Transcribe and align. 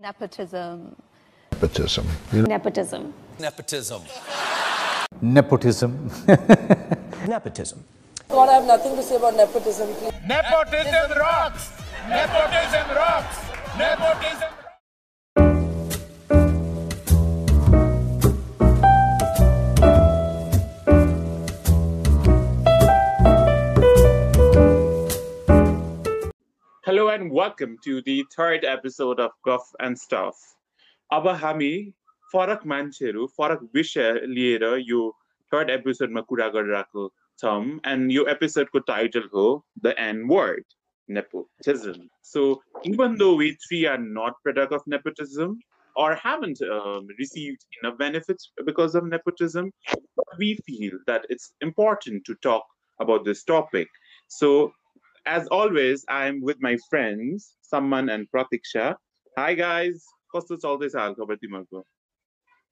Nepotism. 0.00 0.96
Nepotism. 1.52 2.06
Nepotism. 2.32 3.12
Nepotism. 3.38 4.02
Nepotism. 5.20 6.10
Nepotism. 7.28 7.84
God, 8.30 8.48
I 8.48 8.52
have 8.54 8.64
nothing 8.64 8.96
to 8.96 9.02
say 9.02 9.16
about 9.16 9.36
nepotism. 9.36 9.92
Please. 9.94 10.12
Nepotism 10.26 11.18
rocks! 11.18 11.68
Nepotism 12.08 12.96
rocks! 12.96 13.36
Nepotism 13.76 14.59
Hello 27.09 27.09
and 27.09 27.31
welcome 27.31 27.79
to 27.83 27.99
the 28.03 28.23
third 28.37 28.63
episode 28.63 29.19
of 29.19 29.31
Guff 29.43 29.69
and 29.79 29.97
Stuff. 29.97 30.35
अब 31.13 31.27
हामी 31.43 31.69
फरक 32.33 32.65
मान्छेहरू 32.71 33.25
फरक 33.37 33.61
विषय 33.75 34.11
लिएर 34.33 34.63
यो 34.89 34.99
third 35.53 35.69
एपिसोडमा 35.77 36.21
कुरा 36.33 36.47
गरिरहेको 36.57 37.07
छौँ 37.43 37.63
एन्ड 37.93 38.11
यो 38.11 38.25
एपिसोडको 38.35 38.79
टाइटल 38.91 39.27
हो 39.33 39.47
the 39.87 39.95
N 40.05 40.21
word 40.33 40.63
nepotism. 41.09 42.05
So 42.33 42.45
even 42.91 43.17
though 43.23 43.33
we 43.41 43.49
three 43.67 43.83
are 43.95 43.97
not 43.97 44.39
product 44.43 44.79
of 44.79 44.87
nepotism 44.97 45.57
or 45.95 46.13
haven't 46.27 46.65
um, 46.69 47.11
received 47.17 47.65
enough 47.81 47.97
benefits 47.97 48.51
because 48.71 49.01
of 49.01 49.11
nepotism, 49.17 49.73
we 50.37 50.55
feel 50.69 51.03
that 51.11 51.29
it's 51.29 51.51
important 51.61 52.25
to 52.25 52.41
talk 52.51 52.73
about 52.99 53.25
this 53.25 53.43
topic. 53.57 54.01
So 54.27 54.73
as 55.26 55.46
always, 55.48 56.04
I'm 56.08 56.40
with 56.42 56.60
my 56.60 56.76
friends, 56.88 57.56
Samman 57.72 58.12
and 58.12 58.26
Pratiksha. 58.30 58.96
Hi 59.36 59.54
guys, 59.54 60.06
कस्तो 60.34 60.56
चल्दैछ 60.56 60.94
हालखबर 60.96 61.36
तिमीहरूको 61.36 61.82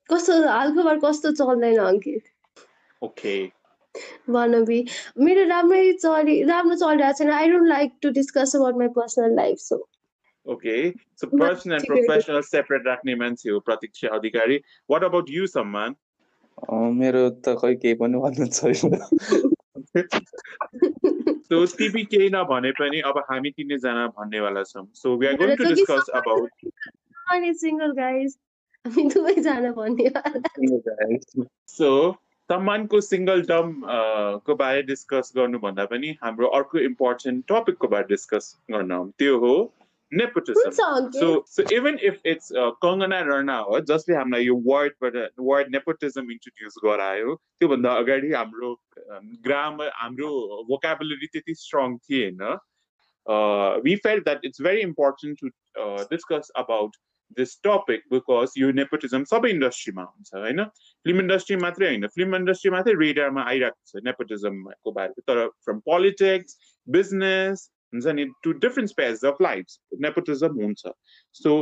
कस्तो 0.09 0.35
हालखबर 0.49 0.99
कस्तो 1.05 1.31
चल्दैन 1.39 1.79
अङ्कित 1.85 2.25
okay 3.03 3.35
भनबी 4.31 4.79
मेरो 5.27 5.45
राम्रै 5.49 5.81
चलि 6.03 6.37
राम्रो 6.51 6.77
चलिरहेको 6.83 7.19
छैन 7.19 7.31
I 7.39 7.49
don't 7.51 7.69
like 7.69 7.97
to 8.03 8.11
discuss 8.19 8.55
about 8.57 8.79
my 8.83 8.89
personal 8.99 9.35
life 9.41 9.59
so 9.65 9.81
okay 10.47 10.77
so 11.23 11.31
personal 11.35 11.75
and 11.75 11.87
professional 11.87 12.41
separate 12.51 12.87
राख्ने 12.87 13.15
मान्छे 13.25 13.51
हो 13.51 13.59
प्रतीक्षा 13.71 14.15
अधिकारी 14.21 14.61
वाट 14.91 15.05
अबाउट 15.11 15.35
यु 15.39 15.47
सम्मान 15.57 15.99
मेरो 17.03 17.29
त 17.31 17.59
खै 17.63 17.75
केही 17.83 18.01
पनि 18.05 18.25
भन्नु 18.27 18.47
छैन 18.61 18.95
सो 21.51 21.65
तिमी 21.79 22.05
केही 22.05 22.29
नभने 22.31 22.71
पनि 22.79 23.01
अब 23.11 23.19
हामी 23.31 23.51
तिनैजना 23.51 24.07
भन्नेवाला 24.19 24.63
छौँ। 24.63 24.87
So 24.95 25.17
we 25.17 25.27
are 25.27 25.37
going 25.37 25.57
to 25.57 25.65
discuss 25.65 26.09
about 26.15 26.51
अनि 27.33 27.53
सिङ्गल 27.55 27.93
गाइज 27.95 28.37
हामी 28.85 29.05
दुवैजना 29.15 29.71
भन्ने 29.79 31.19
सो 31.69 31.91
सम्मानको 32.51 33.01
सिङ्गल 33.01 33.43
डम 33.49 33.73
को 34.47 34.55
बारे 34.57 34.83
डिस्कस 34.83 35.33
गर्नुभन्दा 35.37 35.85
पनि 35.87 36.15
हाम्रो 36.23 36.47
अर्को 36.59 36.79
इम्पोर्टेन्ट 36.85 37.45
टपिकको 37.49 37.89
बारे 37.89 38.07
डिस्कस 38.09 38.45
गर्न 38.71 39.01
त्यो 39.19 39.39
हो। 39.39 39.55
So, 40.11 41.45
so 41.47 41.63
even 41.71 41.99
if 42.01 42.21
it's 42.25 42.51
uh, 42.51 42.71
Kangana 42.83 43.27
Rana, 43.27 43.57
जसले 43.89 44.15
हामीलाई 44.17 44.45
यो 44.45 44.55
वर्डबाट 44.67 45.35
वर्ड 45.39 45.69
नेपोटिजम 45.75 46.31
इन्ट्रोड्युस 46.33 46.75
गरायो 46.85 47.35
त्योभन्दा 47.61 47.93
अगाडि 48.03 48.33
हाम्रो 48.33 48.71
ग्रामर 49.45 49.91
हाम्रो 50.01 50.31
भोकाबुलरी 50.71 51.27
त्यति 51.35 51.55
स्ट्रङ 51.55 51.99
थिएन. 52.09 52.41
We 53.85 53.97
felt 54.09 54.21
that 54.25 54.45
it's 54.45 54.63
very 54.63 54.81
important 54.89 55.39
to 55.45 55.47
discuss 56.17 56.51
about 56.57 56.97
this 57.39 57.57
topic 57.65 58.05
because 58.13 58.59
यो 58.59 58.73
नेपोटिजम 58.81 59.25
सबै 59.37 59.51
इन्डस्ट्रीमा 59.51 60.03
हुन्छ 60.03 60.35
होइन? 60.35 60.65
फिल्म 61.05 61.21
इन्डस्ट्री 61.21 61.57
मात्रै 61.69 61.87
होइन. 61.87 62.07
फिल्म 62.15 62.37
इन्डस्ट्री 62.37 62.71
मात्रै 62.71 62.95
रेडियोमा 63.07 63.43
आइरहेको 63.45 63.99
छ 63.99 64.05
नेपोटिजमको 64.05 64.93
बारे 65.01 65.21
तर 65.29 65.49
फ्रम 65.65 65.79
पोलिटिक्स 65.91 66.57
बिजनेस 66.89 67.71
हुन्छ 67.93 68.15
नि 68.15 68.25
to 68.45 68.53
different 68.65 68.91
space 68.91 69.25
of 69.25 69.43
life 69.43 69.77
nepotism 70.07 70.63
हुन्छ 70.63 70.93
सो 71.43 71.59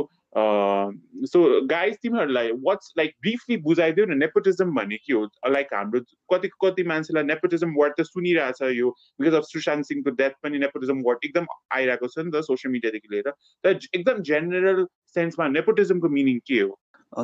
सो 1.31 1.39
गाइज 1.67 1.95
तिमीहरूलाई 2.01 2.51
वाट्स 2.65 2.93
लाइक 2.97 3.13
ब्रिफली 3.21 3.57
बुझाइदियो 3.67 4.05
न 4.05 4.17
नेपोटिजम 4.17 4.71
भने 4.75 4.97
के 4.97 5.13
हो? 5.13 5.21
लाइक 5.49 5.73
हाम्रो 5.73 5.99
कति 6.33 6.49
कति 6.63 6.83
मान्छेलाई 6.91 7.23
नेपोटिजम 7.23 7.73
वर्ड 7.77 7.93
त 7.99 8.03
सुनिरहेछ 8.05 8.61
यो 8.77 8.89
बिकज 9.21 9.33
अफ 9.33 9.43
सुशान्त 9.43 9.85
सिंहको 9.85 10.11
डेथ 10.21 10.35
पनि 10.43 10.59
नेपोटिजम 10.59 11.01
वर्ड 11.07 11.25
एकदम 11.25 11.45
आइरहेको 11.73 12.07
छ 12.07 12.19
नि 12.19 12.31
त 12.31 12.43
सोसियल 12.49 12.71
मिडियादेखि 12.73 13.13
लिएर। 13.13 13.31
तर 13.63 13.79
एकदम 13.95 14.21
जेनरल 14.31 14.85
सेन्समा 15.15 15.47
नेपोटिजमको 15.47 16.09
मिनिङ 16.19 16.39
के 16.47 16.59
हो? 16.59 16.77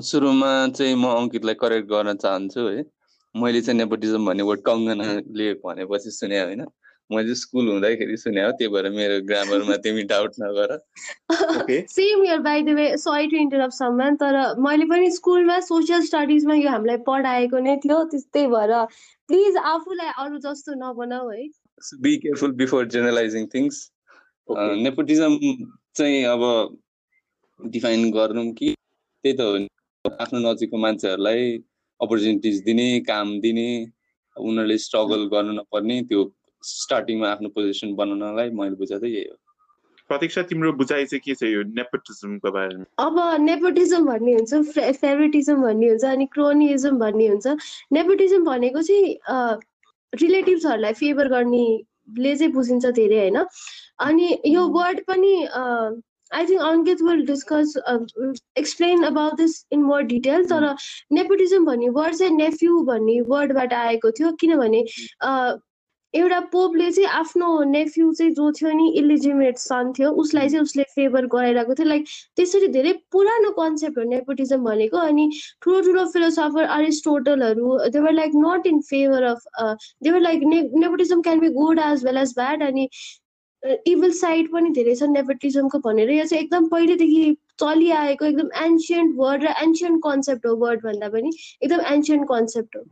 सुरुमा 0.09 0.51
चाहिँ 0.77 0.95
म 0.95 1.05
अङ्कितलाई 1.21 1.55
करेक्ट 1.65 1.89
गर्न 1.89 2.15
चाहन्छु 2.23 2.67
है। 2.67 2.85
मैले 3.35 3.61
चाहिँ 3.61 3.77
नेपोटिजम 3.79 4.25
भन्ने 4.25 4.43
वर्ड 4.49 4.61
कङ्गनाले 4.65 5.53
भनेपछि 5.65 6.11
सुने 6.19 6.39
होइन? 6.41 6.65
मैले 7.15 7.35
स्कुल 7.35 7.69
हुँदाखेरि 7.69 8.17
सुने 8.17 8.43
हो 8.43 8.51
त्यही 8.59 8.71
भएर 8.73 8.89
मेरो 8.97 9.19
ग्रामरमा 9.27 9.75
तिमी 9.85 10.03
डाउट 10.11 10.31
नगर। 10.41 10.75
Same 11.95 12.23
year 12.25 12.39
by 12.47 12.63
the 12.63 12.75
way 12.79 12.85
sorry 12.97 13.27
to 13.33 13.37
interrupt 13.37 13.75
Samman 13.77 14.15
तर 14.23 14.37
मैले 14.67 14.85
पनि 14.91 15.11
स्कुलमा 15.17 15.59
सोसियल 15.69 16.01
स्टडिजमा 16.11 16.55
यो 16.55 16.69
हामीलाई 16.69 16.97
पढाएको 17.09 17.59
नै 17.67 17.75
थियो 17.85 18.03
त्यस्तै 18.13 18.45
भएर 18.55 18.73
प्लिज 19.29 19.57
आफूलाई 19.73 20.11
अरू 20.25 20.37
जस्तो 20.45 20.79
नबनाऊ 20.79 21.29
है। 21.29 21.47
Be 22.01 22.15
careful 22.23 22.51
before 22.63 22.87
generalising 22.95 23.47
things 23.53 23.83
nepotism 24.85 25.37
चाहिँ 25.97 26.23
अब 26.33 26.41
डिफाइन 27.59 28.09
गर्नु 28.11 28.51
कि 28.53 28.73
त्यही 28.73 29.37
त 29.37 29.41
हो। 29.41 29.53
आफ्नो 30.05 30.39
नजिकको 30.39 30.77
मान्छेहरूलाई 30.83 31.43
अपर्च्युनिटिज 31.99 32.55
दिने 32.63 32.87
काम 33.07 33.29
दिने 33.41 33.67
उनीहरूले 34.35 34.77
स्ट्रगल 34.85 35.21
गर्नु 35.33 35.53
नपर्ने 35.53 36.01
त्यो 36.09 36.23
स्टार्टिङमा 36.63 37.27
आफ्नो 37.29 37.49
पोजिसन 37.55 37.95
बनाउनलाई 37.95 38.49
मैले 38.59 38.75
बुझाइ 38.75 38.99
चाहिँ 38.99 39.13
यही 39.15 39.27
हो। 39.29 39.35
प्रतीक्षा 40.09 40.41
तिम्रो 40.49 40.71
बुझाइ 40.79 41.05
चाहिँ 41.05 41.21
के 41.25 41.35
छ 41.35 41.43
यो 41.49 41.61
नेपोटिजमको 41.75 42.51
बारेमा? 42.51 42.85
अब 42.99 43.19
नेपोटिजम 43.41 44.05
भन्ने 44.05 44.33
हुन्छ 44.33 44.53
फेभरेटिजम 44.77 45.61
भन्ने 45.63 45.89
हुन्छ 45.89 46.05
अनि 46.05 46.25
क्रोनिजम 46.33 46.97
भन्ने 46.99 47.27
हुन्छ। 47.27 47.47
नेपोटिजम 47.99 48.43
भनेको 48.45 48.81
चाहिँ 48.81 49.07
रिलेटिभ्सहरूलाई 50.13 50.93
फेभर 50.93 51.27
गर्नेले 51.35 52.35
चाहिँ 52.35 52.51
बुझिन्छ 52.53 52.85
धेरै 52.85 53.19
होइन? 53.19 53.45
अनि 54.07 54.27
यो 54.47 54.67
वर्ड 54.77 54.99
पनि 55.07 55.33
I 56.31 56.45
think 56.49 56.61
Ankit 56.61 57.01
will 57.07 57.25
discuss 57.25 57.73
explain 58.57 59.03
about 59.05 59.33
this 59.37 59.65
in 59.73 59.83
more 59.83 60.01
detail 60.11 60.45
तर 60.51 60.63
नेपोटिजम 61.17 61.65
भन्ने 61.65 61.89
वर्ड 61.97 62.15
चाहिँ 62.15 62.35
नेफ्यु 62.37 62.79
भन्ने 62.85 63.19
वर्डबाट 63.29 63.73
आएको 63.73 64.11
थियो। 64.19 64.31
किनभने 64.41 64.81
एउटा 66.13 66.39
पोपले 66.51 66.89
चाहिँ 66.91 67.09
आफ्नो 67.09 67.47
नेफ्यु 67.69 68.11
चाहिँ 68.13 68.31
जो 68.33 68.51
थियो 68.51 68.71
नि 68.77 68.89
इलिजिमेट 68.97 69.57
सन 69.57 69.91
थियो 69.99 70.09
उसलाई 70.23 70.49
चाहिँ 70.49 70.63
उसले 70.63 70.83
फेभर 70.95 71.25
गराइरहेको 71.27 71.73
थियो। 71.75 71.87
लाइक 71.87 72.05
त्यसरी 72.35 72.67
धेरै 72.75 72.91
पुरानो 73.11 73.51
कन्सेप्ट 73.59 73.97
हो 73.97 74.03
नेपोटिजम 74.09 74.63
भनेको 74.63 74.97
अनि 74.97 75.29
ठुलो 75.63 75.81
ठुलो 75.81 76.05
philosopher 76.13 76.63
अरिस्टोटलहरू 76.75 77.77
they were 77.95 78.11
like 78.13 78.31
not 78.35 78.67
in 78.67 78.79
favour 78.89 79.23
of 79.23 79.41
they were 80.03 80.19
like 80.19 80.43
nepotism 80.45 81.21
can 81.21 81.39
be 81.39 81.49
good 81.57 81.79
as 81.85 82.05
well 82.05 82.17
as 82.17 82.33
bad 82.37 82.63
अनि 82.63 82.87
इभल 83.63 84.11
साइड 84.11 84.51
पनि 84.53 84.69
धेरै 84.75 84.95
छ 84.95 85.09
नेपोटिजमको 85.09 85.79
भनेर। 85.79 86.09
यो 86.11 86.25
चाहिँ 86.25 86.43
एकदम 86.43 86.67
पहिलेदेखि 86.67 87.35
चलिआएको 87.59 88.25
एकदम 88.25 88.49
एन्सियन्ट 88.63 89.15
वर्ड 89.17 89.43
र 89.43 89.53
एन्सियन्ट 89.63 90.01
कन्सेप्ट 90.03 90.45
हो 90.45 90.55
वर्ड 90.65 90.83
भन्दा 90.83 91.09
पनि। 91.09 91.31
एकदम 91.63 91.81
एन्सियन्ट 91.93 92.27
कन्सेप्ट 92.29 92.75
हो। 92.75 92.83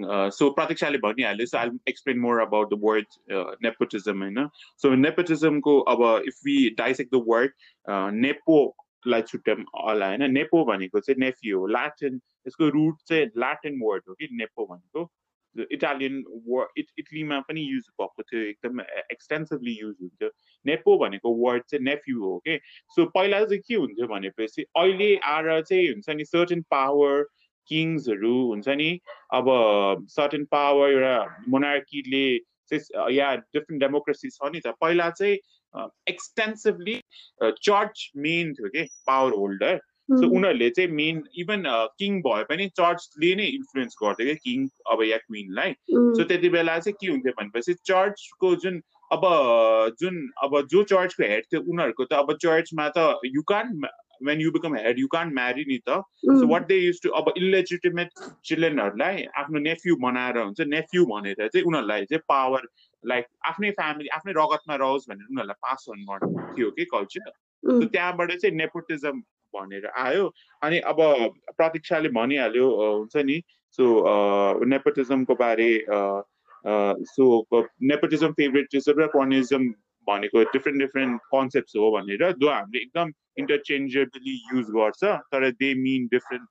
Uh, 0.00 0.30
so 0.30 0.54
bhanihalyo 0.54 1.48
so 1.48 1.58
I'll 1.58 1.72
explain 1.86 2.20
more 2.20 2.40
about 2.40 2.70
the 2.70 2.76
word 2.76 3.06
uh, 3.32 3.56
nepotism 3.60 4.20
होइन 4.22 4.50
so 4.76 4.94
nepotism 4.94 5.60
को 5.60 5.78
अब 5.88 6.24
if 6.24 6.36
we 6.44 6.70
dissect 6.70 7.10
the 7.10 7.18
word 7.18 7.50
uh, 7.88 8.10
nepo 8.10 8.74
लाई 9.06 9.22
छुट्याउँ 9.22 9.64
होला 9.74 10.06
होइन 10.06 10.30
नेपो 10.32 10.64
भनेको 10.64 11.00
चाहिँ 11.00 11.18
नेफ्यू 11.20 11.58
हो 11.58 11.66
ल्याटिन 11.66 12.20
यसको 12.46 12.68
रुट 12.68 12.96
चाहिँ 13.08 13.26
ल्याटिन 13.36 13.78
वर्ड 13.82 14.02
हो 14.08 14.14
कि 14.14 14.28
नेपो 14.32 14.66
भनेको 14.66 15.10
इटालियन 15.72 16.22
वर्ड 16.46 16.78
इट 16.78 16.86
इटलीमा 16.98 17.40
पनि 17.40 17.60
युज 17.60 17.88
भएको 18.00 18.22
थियो 18.22 18.40
एकदम 18.40 18.80
एक्सटेन्सिभली 18.80 19.78
युज 19.80 19.96
हुन्थ्यो 20.02 20.30
नेपो 20.66 20.96
भनेको 20.98 21.34
वर्ड 21.34 21.62
चाहिँ 21.70 21.84
नेफ्यू 21.84 22.22
हो 22.24 22.36
कि 22.46 22.58
सो 22.96 23.06
पहिला 23.14 23.44
चाहिँ 23.44 23.62
के 23.68 23.74
हुन्थ्यो 23.74 24.06
भनेपछि 24.08 24.62
अहिले 24.62 25.16
आएर 25.34 25.62
चाहिँ 25.62 25.88
हुन्छ 25.88 26.08
नि 26.10 26.24
सर्टन 26.24 26.62
पावर 26.70 27.26
किङ्सहरू 27.68 28.34
हुन्छ 28.46 28.68
नि? 28.68 28.90
अब 29.34 29.46
सर्टेन 30.16 30.44
पावर 30.50 30.90
एउटा 30.90 31.44
मोनार्कीले 31.48 32.26
चाहिँ 32.70 33.12
या 33.16 33.34
डिफ्रेन्ट 33.36 33.82
डेमोक्रेसी 33.82 34.30
छ 34.30 34.50
नि 34.54 34.60
त। 34.60 34.74
पहिला 34.80 35.10
चाहिँ 35.10 35.36
एक्सटेन्सिभली 36.08 36.96
चर्च 37.42 38.10
मेन 38.16 38.52
थियो 38.54 38.68
कि? 38.68 38.88
पावर 39.06 39.32
होल्डर 39.32 39.80
सो 40.10 40.26
उनीहरूले 40.36 40.68
चाहिँ 40.70 40.90
मेन 40.90 41.22
इभन 41.38 41.62
किङ 42.00 42.20
भए 42.26 42.44
पनि 42.50 42.66
चर्चले 42.80 43.34
नै 43.34 43.46
इन्फ्लुएन्स 43.56 43.96
गर्थ्यो 44.02 44.26
क्या 44.26 44.34
किङ 44.44 44.68
अब 44.92 45.02
या 45.04 45.16
क्विनलाई 45.16 45.72
सो 45.90 46.24
त्यति 46.24 46.48
बेला 46.48 46.78
चाहिँ 46.78 46.96
के 47.00 47.10
हुन्थ्यो 47.10 47.32
भनेपछि 47.40 47.74
चर्चको 47.84 48.54
जुन 48.62 48.80
अब 49.12 49.26
जुन 50.00 50.16
अब 50.42 50.60
जो 50.70 50.82
चर्चको 50.92 51.28
हेड 51.32 51.44
थियो 51.52 51.60
उनीहरूको 51.72 52.04
त 52.04 52.12
अब 52.22 52.32
चर्चमा 52.46 52.88
त 52.96 53.20
you 53.34 53.42
can 53.52 53.74
when 54.26 54.40
you 54.40 54.50
become 54.50 54.74
head 54.76 54.98
you 54.98 55.06
can't 55.06 55.34
marry 55.34 55.64
नि 55.68 55.78
त 55.88 56.02
so 56.24 56.46
what 56.48 56.66
they 56.68 56.76
use 56.76 57.00
to 57.02 57.10
अब 57.20 57.32
इलेजिटिमेट 57.36 58.10
चिल्ड्रेनहरूलाई 58.44 59.24
आफ्नो 59.36 59.58
नेफ्यु 59.60 59.96
बनाएर 60.02 60.38
हुन्छ 60.38 60.60
नेफ्यु 60.74 61.04
भनेर 61.06 61.46
चाहिँ 61.48 61.64
उनीहरूलाई 61.66 62.04
चाहिँ 62.04 62.22
पावर 62.28 62.68
लाइक 63.04 63.26
आफ्नै 63.46 63.70
फ्यामिली 63.80 64.08
आफ्नै 64.18 64.32
रगतमा 64.36 64.74
रहोस् 64.84 65.08
भनेर 65.10 65.26
उनीहरूलाई 65.30 65.60
पास 65.66 65.86
अन 65.90 66.04
गर्नु 66.10 66.54
थियो 66.54 66.70
कि 66.70 66.84
कल्चर 66.94 67.30
त्यहाँबाट 67.86 68.32
चाहिँ 68.32 68.56
नेपोटिजम 68.56 69.20
भनेर 69.54 69.86
आयो। 69.86 70.24
अनि 70.62 70.78
अब 70.90 70.96
प्रतीक्षाले 71.56 72.08
भनिहाल्यो 72.16 72.66
हुन्छ 72.70 73.16
नि 73.24 73.42
सो 73.78 73.84
नेपोटिजमको 74.64 75.34
बारे 75.34 75.70
सो 77.12 77.24
नेपोटिजम 77.82 78.32
फेभरेटिजम 78.32 79.00
र 79.02 79.06
पर्निजम 79.14 79.62
भनेको 80.10 80.42
डिफ्रेन्ट 80.52 80.80
डिफ्रेन्ट 80.80 81.20
कन्सेप्ट 81.34 81.76
हो 81.76 81.90
भनेर 81.96 82.30
जो 82.32 82.50
हामीले 82.50 82.82
एकदम 82.82 83.12
इन्टरचेन्जेबली 83.38 84.38
युज 84.54 84.70
गर्छ 84.76 85.04
तर 85.32 85.50
दे 85.50 85.74
मिन 85.82 86.06
डिफ्रेन्ट 86.12 86.48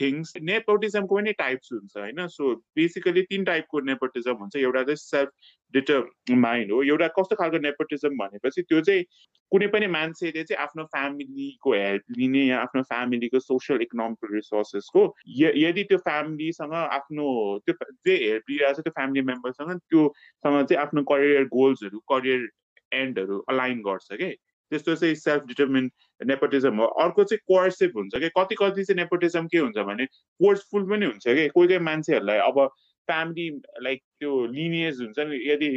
थिङ्स 0.00 0.32
नेपोटिजमको 0.42 1.16
पनि 1.16 1.32
टाइप्स 1.38 1.72
हुन्छ 1.72 1.96
होइन? 1.96 2.26
सो 2.28 2.54
बेसिकली 2.76 3.22
तिन 3.30 3.44
टाइपको 3.44 3.80
नेपोटिजम 3.86 4.36
हुन्छ। 4.40 4.56
एउटा 4.56 4.82
चाहिँ 4.82 4.96
सेल्फ 4.96 5.30
डिटरमाइन्ड 5.74 6.72
हो। 6.72 6.82
एउटा 6.82 7.08
कस्तो 7.18 7.36
खालको 7.36 7.58
नेपोटिजम 7.58 8.16
भनेपछि 8.16 8.62
त्यो 8.62 8.80
चाहिँ 8.80 9.04
कुनै 9.52 9.66
पनि 9.66 9.86
मान्छेले 9.86 10.44
चाहिँ 10.44 10.62
आफ्नो 10.62 10.84
फ्यामिलीको 10.94 11.72
हेल्प 11.74 12.16
लिने 12.18 12.44
या 12.46 12.60
आफ्नो 12.60 12.82
फ्यामिलीको 12.92 13.38
सोसियल 13.40 13.82
इकोनोमिक 13.82 14.32
रिसोर्सेसको 14.32 15.02
यदि 15.36 15.84
त्यो 15.84 15.98
फ्यामिलीसँग 16.06 16.74
आफ्नो 16.74 17.26
त्यो 17.66 17.74
जे 18.06 18.16
हेल्प 18.24 18.50
लिइरहेको 18.50 18.80
छ 18.80 18.86
त्यो 18.86 18.96
फ्यामिली 19.00 19.26
मेम्बरसँग 19.32 19.76
त्योसँग 19.90 20.64
चाहिँ 20.64 20.82
आफ्नो 20.82 21.02
करियर 21.10 21.44
गोल्सहरू 21.58 21.98
करियर 22.12 22.48
एन्डहरू 22.92 23.38
अलाइन 23.38 23.80
गर्छ 23.80 24.08
कि? 24.12 24.36
त्यस्तो 24.70 24.94
चाहिँ 24.94 25.14
सेल्फ 25.14 25.44
डिटर्मिन 25.44 25.90
नेपोटिजम 26.26 26.76
हो। 26.76 26.86
अर्को 26.86 27.24
चाहिँ 27.24 27.38
कोर्सिभ 27.46 27.92
हुन्छ 27.96 28.14
कि? 28.14 28.28
कति 28.28 28.54
कति 28.54 28.84
चाहिँ 28.84 28.96
नेपोटिजम 28.96 29.46
के 29.46 29.58
हुन्छ 29.58 29.78
भने 29.78 30.04
फोर्सफुल 30.06 30.82
पनि 30.90 31.06
हुन्छ 31.06 31.24
कि? 31.28 31.48
कोही 31.48 31.68
कोही 31.68 31.78
मान्छेहरूलाई 31.78 32.38
अब 32.38 32.70
फ्यामिली 33.10 33.48
लाइक 33.82 34.02
त्यो 34.20 34.32
लिनिएज 34.48 35.00
हुन्छ 35.00 35.26
नि 35.28 35.38
यदि 35.44 35.68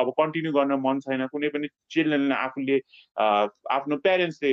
अब 0.00 0.10
कन्टिन्यू 0.18 0.52
गर्न 0.52 0.78
मन 0.80 1.00
छैन 1.00 1.26
कुनै 1.26 1.48
पनि 1.48 1.68
चिल्ड्रेनलाई 1.90 2.38
आफूले 2.38 2.78
आफ्नो 3.72 3.96
प्यारेन्ट्सले 3.98 4.52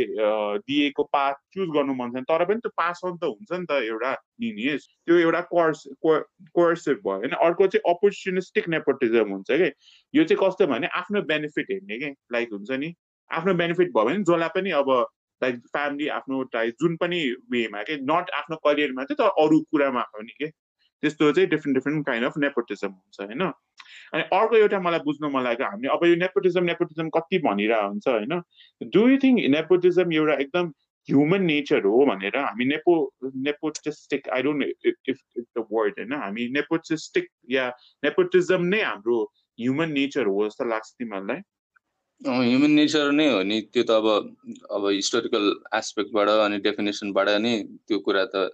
दिएको 0.64 1.04
पाथ 1.10 1.42
चुज 1.54 1.70
गर्नु 1.70 1.96
मन 1.96 2.12
छैन 2.12 2.24
तर 2.24 2.46
पनि 2.46 2.60
त्यो 2.60 2.72
पास 2.78 3.02
अन 3.06 3.18
त 3.18 3.32
हुन्छ 3.32 3.52
नि 3.54 3.66
त 3.66 3.82
एउटा 3.84 4.14
लिनिएज 4.42 4.88
त्यो 4.88 5.18
एउटा 5.18 5.42
कोर्स 5.50 5.84
कोर्सिभ 6.04 7.04
भयो 7.04 7.18
होइन 7.18 7.38
अर्को 7.42 7.68
चाहिँ 7.68 7.94
अपर्च्युनिस्टिक 7.94 8.70
नेपोटिजम 8.70 9.32
हुन्छ 9.32 9.52
कि 9.54 9.72
यो 10.14 10.24
चाहिँ 10.24 10.42
कस्तो 10.44 10.68
भने 10.68 10.96
आफ्नो 10.96 11.22
बेनिफिट 11.28 11.72
हेर्ने 11.72 12.00
कि 12.00 12.14
लाइक 12.32 12.54
हुन्छ 12.54 12.80
नि 12.80 12.94
आफ्नो 13.32 13.54
बेनिफिट 13.56 13.96
भयो 13.96 14.06
भने 14.06 14.24
जसलाई 14.24 14.56
पनि 14.56 14.72
अब 14.78 14.96
लाइक 15.42 15.60
फ्यामिली 15.68 16.08
आफ्नो 16.14 16.44
जुन 16.56 16.96
पनि 16.96 17.20
वेमा 17.52 17.84
के 17.84 18.02
नट 18.06 18.32
आफ्नो 18.36 18.56
करियरमा 18.66 19.04
चाहिँ 19.04 19.18
तर 19.18 19.44
अरू 19.44 19.60
कुरामा 19.72 20.02
पनि 20.14 20.34
के 20.38 20.52
त्यस्तो 21.04 21.32
चाहिँ 21.32 21.50
different 21.50 21.78
different 21.78 22.06
kind 22.06 22.26
of 22.26 22.38
nepotism 22.46 22.92
हुन्छ 22.92 23.20
होइन? 23.22 23.44
अनि 24.14 24.24
अर्को 24.34 24.56
एउटा 24.58 24.80
मलाई 24.80 25.00
बुझ्नु 25.08 25.30
मन 25.30 25.44
लाग्यो 25.44 25.68
हामीले 25.68 25.94
अब 25.96 26.06
यो 26.06 26.16
नेपोटिजम 26.24 26.64
नेपोटिजम 26.66 27.10
कति 27.18 27.38
भनिरहेको 27.48 27.88
हुन्छ 27.88 28.08
होइन? 28.08 28.42
डु 28.94 29.08
यु 29.10 29.18
थिङ्क 29.24 29.50
नेपोटिजम 29.58 30.14
एउटा 30.14 30.38
एकदम 30.46 30.72
ह्युमन 31.10 31.44
नेचर 31.44 31.86
हो 31.86 32.06
भनेर 32.06 32.38
हामी 32.38 32.66
nepo 32.66 32.96
nepotistic 33.46 34.30
I 34.30 34.42
don't 34.42 34.64
if 34.86 34.96
if 35.10 35.46
the 35.58 35.66
word 35.72 36.00
होइन? 36.00 36.14
हामी 36.24 36.48
नेपोटिस्टिक 36.58 37.30
या 37.52 37.70
नेपोटिजम 38.04 38.68
नै 38.74 38.82
हाम्रो 38.82 39.22
ह्युमन 39.60 39.92
नेचर 39.92 40.34
हो 40.34 40.46
जस्तो 40.48 40.70
लाग्छ 40.70 40.92
तिमीहरूलाई 40.92 41.42
ह्युमन 42.22 42.72
नेचर 42.72 43.12
नै 43.12 43.28
हो 43.32 43.44
नि 43.44 43.62
त्यो 43.74 43.84
त 43.84 43.92
अब 43.92 44.08
अब 44.70 44.88
हिस्टोरिकल 44.92 45.46
एस्पेक्टबाट 45.74 46.30
अनि 46.38 46.58
डेफिनेसनबाट 46.60 47.30
नै 47.40 47.54
त्यो 47.88 48.00
कुरा 48.00 48.24
त 48.26 48.50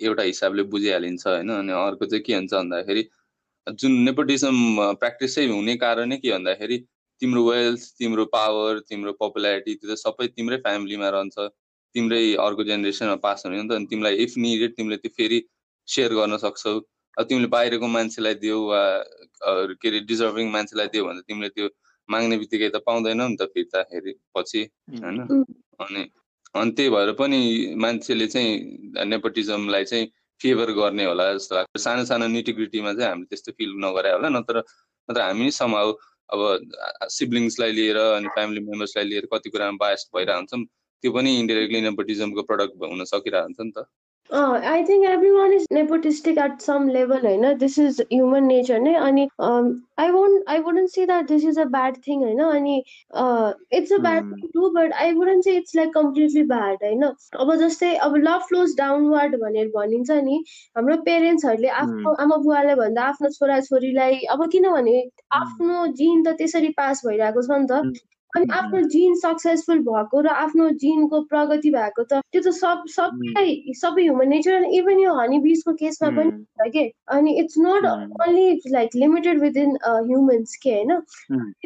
एउटा 0.00 0.22
हिसाबले 0.22 0.62
बुझिहालिन्छ 0.62 1.26
होइन 1.26 1.50
अनि 1.50 1.72
अर्को 1.72 2.06
चाहिँ 2.06 2.22
के 2.22 2.34
हुन्छ 2.34 2.52
भन्दाखेरि 2.54 3.08
जुन 3.66 3.92
नेपोटिजम 4.02 4.58
प्र्याक्टिसै 4.94 5.46
हुने 5.46 5.76
कारणै 5.76 6.16
के 6.16 6.32
भन्दाखेरि 6.32 6.78
तिम्रो 7.20 7.44
वेल्थ 7.44 7.86
तिम्रो 7.98 8.24
पावर 8.32 8.80
तिम्रो 8.88 9.12
पपुलारिटी 9.20 9.74
त्यो 9.74 9.94
त 9.94 9.98
सबै 9.98 10.26
तिम्रै 10.28 10.58
फ्यामिलीमा 10.58 11.08
रहन्छ 11.08 11.48
तिम्रै 11.94 12.22
अर्को 12.40 12.64
जेनेरेसनमा 12.64 13.16
पास 13.22 13.46
हुने 13.46 13.62
नि 13.62 13.68
त 13.68 13.72
अनि 13.72 13.86
तिमीलाई 13.86 14.14
इफ 14.16 14.36
निडेड 14.38 14.76
तिमीले 14.76 14.96
त्यो 14.96 15.14
फेरि 15.16 15.40
सेयर 15.88 16.14
गर्न 16.14 16.36
सक्छौ 16.36 16.74
अब 17.16 17.24
तिमीले 17.24 17.48
बाहिरको 17.48 17.86
मान्छेलाई 17.88 18.34
दियो 18.34 18.60
वा 18.66 18.82
के 19.80 19.88
अरे 19.88 20.00
डिजर्भिङ 20.04 20.50
मान्छेलाई 20.50 20.86
दियो 20.86 21.04
भने 21.04 21.26
तिमीले 21.28 21.48
त्यो 21.48 21.68
माग्ने 22.08 22.38
बित्तिकै 22.38 22.68
त 22.68 22.82
पाउँदैनौ 22.86 23.28
नि 23.28 23.36
त 23.36 23.48
फिर्ताखेरि 23.54 24.12
पछि 24.34 24.62
होइन? 24.96 25.44
अनि 25.80 26.02
अनि 26.54 26.70
त्यही 26.76 26.90
भएर 26.90 27.12
पनि 27.20 27.40
मान्छेले 27.84 28.26
चाहिँ 28.26 29.04
नेपोटिजमलाई 29.06 29.84
चाहिँ 29.84 30.06
फेभर 30.40 30.70
गर्ने 30.78 31.04
होला 31.04 31.32
जस्तो 31.34 31.54
लाग्छ। 31.54 31.80
सानो 31.84 32.04
सानो 32.04 32.26
निटिग्रिटीमा 32.28 32.92
चाहिँ 32.94 33.10
हामीले 33.10 33.26
त्यस्तो 33.30 33.52
फिल 33.58 33.72
नगरे 33.84 34.10
होला 34.12 34.28
नत्र 34.38 34.62
नत्र 35.08 35.20
हामी 35.20 35.50
समाउ 35.60 35.92
अब 36.34 36.40
सिब्लिङ्सलाई 37.18 37.72
लिएर 37.72 37.98
अनि 37.98 38.28
फ्यामिली 38.34 38.60
मेम्बर्सलाई 38.68 39.04
लिएर 39.10 39.26
कति 39.32 39.50
कुरामा 39.50 39.76
बायस 39.80 40.08
भइरहेको 40.14 40.38
हुन्छौँ 40.38 40.64
त्यो 41.02 41.12
पनि 41.12 41.30
इन्डिरेक्टली 41.40 41.80
नेपोटिजमको 41.88 42.42
प्रडक्ट 42.50 42.82
हुन 42.82 43.04
सकिरहेको 43.12 43.46
हुन्छ 43.46 43.60
नि 43.60 43.72
त। 43.76 43.86
I 44.30 44.82
think 44.84 45.04
everyone 45.30 45.52
is 45.52 45.66
nepotistic 45.72 46.38
at 46.38 46.60
some 46.60 46.88
level 46.88 47.26
होइन 47.26 47.56
दिस 47.58 47.78
इज 47.78 48.00
ह्युमन 48.02 48.44
नेचर 48.44 48.80
नै 48.80 48.94
अनि 49.00 49.26
I 49.40 50.10
won't 50.10 50.48
I 50.48 50.58
wouldn't 50.60 50.90
see 50.90 51.04
that 51.06 51.28
this 51.28 51.44
is 51.44 51.58
a 51.58 51.64
bad 51.74 51.96
thing 52.06 52.22
होइन 52.22 52.42
अनि 52.44 52.76
it's 53.72 53.92
a 53.92 53.98
bad 53.98 54.32
too 54.54 54.70
but 54.70 54.92
I 54.94 55.12
wouldn't 55.12 55.44
see 55.44 55.56
it's 55.56 55.76
like 55.76 55.92
completely 55.94 56.42
bad 56.46 56.82
होइन 56.82 57.04
अब 57.04 57.54
जस्तै 57.56 57.94
अब 58.06 58.16
love 58.18 58.42
flows 58.48 58.76
downward 58.78 59.36
भनेर 59.36 59.68
भनिन्छ 59.76 60.18
नि 60.22 60.42
हाम्रो 60.76 60.96
पेरेन्ट्सहरूले 61.04 61.68
आफ्नो 61.76 62.14
आमा 62.18 62.36
बुवालाई 62.38 62.74
भन्दा 62.74 63.02
आफ्नो 63.04 63.30
छोरा 63.30 63.60
छोरीलाई 63.62 64.20
अब 64.30 64.46
किनभने 64.50 64.98
आफ्नो 65.36 65.86
जिन 65.94 66.22
त 66.22 66.36
त्यसरी 66.36 66.68
पास 66.76 67.06
भइरहेको 67.06 67.42
छ 67.42 67.58
नि 67.58 67.66
त 67.70 68.06
अनि 68.36 68.46
आफ्नो 68.52 68.80
जिन 68.92 69.14
सक्सेसफुल 69.14 69.78
भएको 69.88 70.20
र 70.20 70.28
आफ्नो 70.36 70.68
जिनको 70.82 71.20
प्रगति 71.30 71.70
भएको 71.70 72.02
त 72.02 72.20
त्यो 72.32 72.42
त 72.42 72.52
सब 72.56 72.82
सबैलाई 72.94 73.74
सबै 73.80 74.02
ह्युमन 74.02 74.28
नेचर 74.28 74.64
इभन 74.72 74.98
यो 75.00 75.14
हनी 75.14 75.38
बिजको 75.38 75.72
केसमा 75.82 76.10
पनि 76.10 76.30
हुन्छ 76.30 76.70
के? 76.72 76.84
अनि 77.08 77.34
it's 77.40 77.54
not 77.58 77.86
only 77.86 78.46
like 78.72 78.90
limited 78.96 79.40
within 79.40 79.76
humans 79.84 80.56
के 80.56 80.74
होइन? 80.74 81.00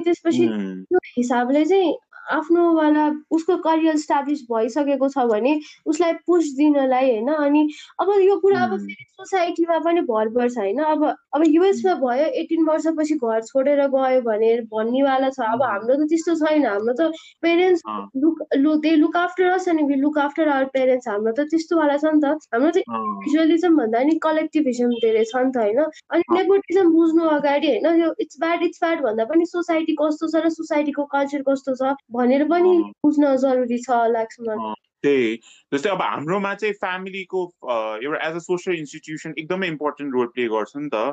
त्यसपछि 0.05 0.47
त्यो 0.49 0.99
हिसाबले 1.17 1.65
चाहिँ 1.65 1.93
आफ्नोवाला 2.31 3.05
उसको 3.31 3.57
करियर 3.67 3.95
इस्टाब्लिस 3.95 4.43
भइसकेको 4.53 5.09
छ 5.09 5.27
भने 5.31 5.59
उसलाई 5.87 6.13
पुस 6.27 6.53
दिनलाई 6.57 7.11
होइन 7.11 7.29
अनि 7.35 7.63
अब 8.01 8.13
यो 8.23 8.37
कुरा 8.41 8.63
अब 8.65 8.77
फेरि 8.79 9.05
सोसाइटीमा 9.21 9.79
पनि 9.85 10.01
भर 10.09 10.29
पर्छ 10.35 10.59
होइन। 10.59 10.79
अब 10.83 11.05
अब 11.05 11.43
युएसमा 11.47 11.95
भयो 12.03 12.27
एटिन 12.43 12.65
वर्षपछि 12.67 13.15
घर 13.15 13.41
छोडेर 13.43 13.87
गयो 13.95 14.21
भने 14.23 14.51
भन्नेवाला 14.73 15.31
छ। 15.31 15.41
अब 15.41 15.63
हाम्रो 15.63 15.95
त 15.97 16.09
त्यस्तो 16.11 16.35
छैन। 16.41 16.67
हाम्रो 16.67 16.95
त 17.01 17.11
parents 17.43 17.83
look 18.17 18.37
look 18.57 18.77
they 18.87 18.95
look 18.97 19.17
after 19.17 19.51
us 19.51 19.69
अनि 19.69 19.97
लुक 20.01 20.19
आफ्टर 20.19 20.49
आवर 20.49 20.65
पेरेन्ट्स 20.75 21.09
हाम्रो 21.09 21.33
त 21.33 21.47
त्यस्तोवाला 21.51 21.97
छ 21.97 22.05
नि 22.15 22.21
त। 22.21 22.33
हाम्रो 22.55 22.71
त 22.71 22.77
इन्डिभिजुअलिजम 22.79 23.77
भन्दा 23.77 24.03
नि 24.09 24.15
कलेक्टिभिजम 24.23 24.91
धेरै 25.05 25.25
छ 25.25 25.45
नि 25.45 25.53
त 25.53 25.57
होइन। 25.65 25.81
अनि 26.11 26.23
नेपोटिजम 26.31 26.93
बुझ्नु 26.93 27.29
अगाडि 27.37 27.69
होइन 27.69 28.01
यो 28.01 28.09
इट्स 28.19 28.41
ब्याड 28.41 28.63
इट्स 28.63 28.81
ब्याड 28.85 29.03
भन्दा 29.05 29.25
पनि 29.33 29.47
सोसाइटी 29.47 29.95
कस्तो 30.01 30.33
छ 30.33 30.45
र 30.45 30.49
सोसाइटीको 30.57 31.05
कल्चर 31.15 31.43
कस्तो 31.49 31.75
छ? 31.75 31.93
भनेर 32.21 32.47
पनि 32.49 32.77
बुझ्न 33.05 33.35
जरुरी 33.41 33.79
छ 33.81 34.05
लाग्छ 34.11 34.37
मलाई 34.43 34.79
त्यही 35.05 35.35
जस्तै 35.73 35.91
अब 35.91 36.03
हाम्रोमा 36.05 36.55
चाहिँ 36.57 36.75
फ्यामिलीको 36.81 37.43
एउटा 37.73 38.29
एज 38.29 38.35
अ 38.35 38.45
सोसियल 38.45 38.79
इन्स्टिट्युसन 38.79 39.35
एकदमै 39.39 39.69
इम्पोर्टेन्ट 39.69 40.15
रोल 40.15 40.33
प्ले 40.35 40.49
गर्छ 40.51 40.73
नि 40.77 40.89
त 40.89 41.05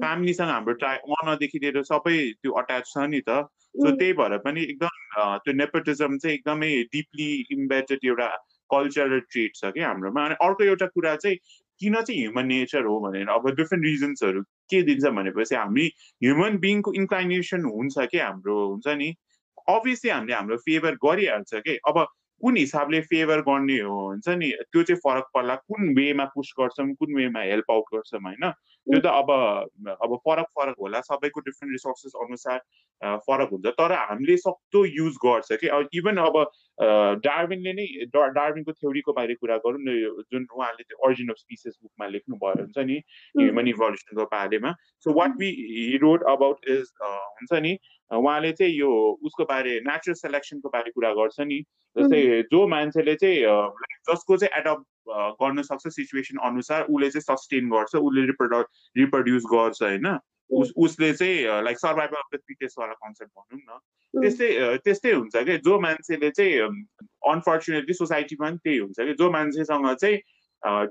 फ्यामिलीसँग 0.00 0.50
हाम्रो 0.50 0.74
ट्राई 0.74 1.14
मनदेखि 1.22 1.58
लिएर 1.58 1.82
सबै 1.84 2.16
त्यो 2.38 2.56
अट्याच 2.62 2.88
छ 2.88 3.06
नि 3.08 3.20
त 3.20 3.38
सो 3.76 3.90
त्यही 3.92 4.12
भएर 4.12 4.36
पनि 4.38 4.62
एकदम 4.64 5.22
त्यो 5.38 5.54
नेपोटिजम 5.54 6.18
चाहिँ 6.18 6.36
एकदमै 6.36 6.72
डिपली 6.92 7.28
इम्बेडेड 7.50 8.04
एउटा 8.04 8.28
कल्चरल 8.70 9.20
ट्रेड 9.30 9.54
छ 9.54 9.72
कि 9.74 9.80
हाम्रोमा 9.80 10.24
अनि 10.24 10.40
अर्को 10.42 10.64
एउटा 10.64 10.86
कुरा 10.92 11.14
चाहिँ 11.16 11.36
किन 11.80 12.00
चाहिँ 12.00 12.20
ह्युमन 12.20 12.46
नेचर 12.46 12.84
हो 12.84 12.98
भनेर 13.00 13.28
अब 13.30 13.48
डिफ्रेन्ट 13.54 13.84
रिजन्सहरू 13.84 14.42
के 14.70 14.82
दिन्छ 14.82 15.14
भनेपछि 15.16 15.54
हामी 15.54 15.86
ह्युमन 16.22 16.58
बिङको 16.58 16.92
इन्क्लाइनेसन 16.96 17.64
हुन्छ 17.70 18.06
कि 18.12 18.18
हाम्रो 18.18 18.58
हुन्छ 18.66 18.96
नि 18.96 19.14
अभियसली 19.68 20.10
हामीले 20.10 20.34
हाम्रो 20.34 20.56
फेभर 20.56 20.94
गरिहाल्छ 20.94 21.54
कि? 21.54 21.78
अब 21.88 22.06
कुन 22.40 22.56
हिसाबले 22.56 23.00
फेभर 23.00 23.40
गर्ने 23.40 23.78
हो? 23.78 24.08
हुन्छ 24.08 24.28
नि? 24.28 24.50
त्यो 24.72 24.82
चाहिँ 24.82 24.98
फरक 24.98 25.24
पर्ला। 25.34 25.54
कुन 25.54 25.94
वेमा 25.96 26.24
पुस 26.24 26.54
गर्छौँ? 26.60 26.94
कुन 26.94 27.14
वेमा 27.14 27.40
हेल्प 27.40 27.70
आउट 27.70 27.84
गर्छौँ? 27.94 28.20
होइन? 28.20 28.52
त्यो 28.86 29.00
त 29.00 29.06
अब 29.06 29.30
अब 30.04 30.16
फरक 30.24 30.46
फरक 30.56 30.76
होला। 30.80 31.00
सबैको 31.00 31.40
डिफ्रेन्ट 31.40 31.72
रिसोर्सेस 31.72 32.12
अनुसार 32.22 32.58
फरक 33.26 33.48
हुन्छ। 33.52 33.66
तर 33.80 33.92
हामीले 33.92 34.36
सक्दो 34.36 34.84
युज 34.84 35.14
गर्छ 35.24 35.52
कि? 35.62 35.68
इभन 35.98 36.16
अब 36.20 36.36
डार्विनले 37.24 37.72
नै 37.72 37.86
डार्विनको 38.14 38.72
थ्योरीको 38.72 39.12
बारे 39.12 39.34
कुरा 39.34 39.56
गरौँ 39.64 39.80
न 39.80 40.24
जुन 40.32 40.46
उहाँले 40.52 40.82
त्यो 40.82 40.96
ओरिजिन 41.06 41.28
अफ 41.30 41.36
स्पिसेस 41.38 41.78
बुकमा 41.82 42.06
लेख्नुभयो 42.12 42.60
हुन्छ 42.60 42.78
नि 42.78 42.96
ह्युमन 43.40 43.68
इभल्युसनको 43.68 44.24
बारेमा। 44.36 44.72
So 45.06 45.12
what 45.20 45.36
we 45.38 45.50
read 46.02 46.24
about 46.32 46.68
is 46.68 46.92
हुन्छ 47.00 47.52
नि 47.62 47.78
उहाँले 48.10 48.52
चाहिँ 48.52 48.72
यो 48.74 48.90
उसको 49.24 49.44
बारे 49.44 49.80
नेचुरल 49.86 50.14
सेलेक्सनको 50.14 50.68
बारे 50.68 50.90
कुरा 50.92 51.12
गर्छ 51.14 51.40
नि। 51.40 51.60
जस्तै 51.96 52.20
जो 52.52 52.66
मान्छेले 52.68 53.14
चाहिँ 53.14 53.38
जसको 54.08 54.36
चाहिँ 54.36 54.58
एडप्ट 54.60 54.86
गर्न 55.08 55.62
सक्छ 55.62 55.88
सिचुएसन 55.88 56.38
अनुसार 56.48 56.82
उसले 56.82 57.10
चाहिँ 57.10 57.26
सस्टेन 57.30 57.68
गर्छ 57.70 57.94
उसले 57.96 58.26
रिप्रोड 58.26 58.54
रिप्रोड्युस 58.96 59.44
गर्छ 59.52 59.82
होइन? 59.82 60.18
उस 60.50 60.72
उसले 60.76 61.12
चाहिँ 61.12 61.62
लाइक 61.64 61.78
सर्भाइभल 61.78 62.16
अफ 62.16 62.34
द 62.34 62.38
फिटेस्टवाला 62.48 62.92
कन्सेप्ट 62.92 63.32
भनौँ 63.38 63.60
न। 63.60 63.78
त्यस्तै 64.14 64.48
त्यस्तै 64.84 65.12
हुन्छ 65.12 65.36
कि? 65.36 65.56
जो 65.58 65.78
मान्छेले 65.80 66.30
चाहिँ 66.30 66.54
अनफर्चुनेटली 67.32 67.94
सोसाइटीमा 67.94 68.48
पनि 68.48 68.58
त्यही 68.64 68.78
हुन्छ 68.78 68.98
कि? 69.00 69.12
जो 69.12 69.30
मान्छेसँग 69.30 69.94
चाहिँ 69.94 70.18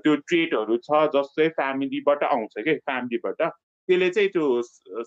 त्यो 0.02 0.14
ट्रेटहरू 0.28 0.76
छ 0.86 1.04
जस्तै 1.14 1.48
फ्यामिलीबाट 1.58 2.22
आउँछ 2.24 2.54
कि? 2.58 2.74
फ्यामिलीबाट 2.86 3.42
त्यसले 3.88 4.08
चाहिँ 4.10 4.28
त्यो 4.28 4.44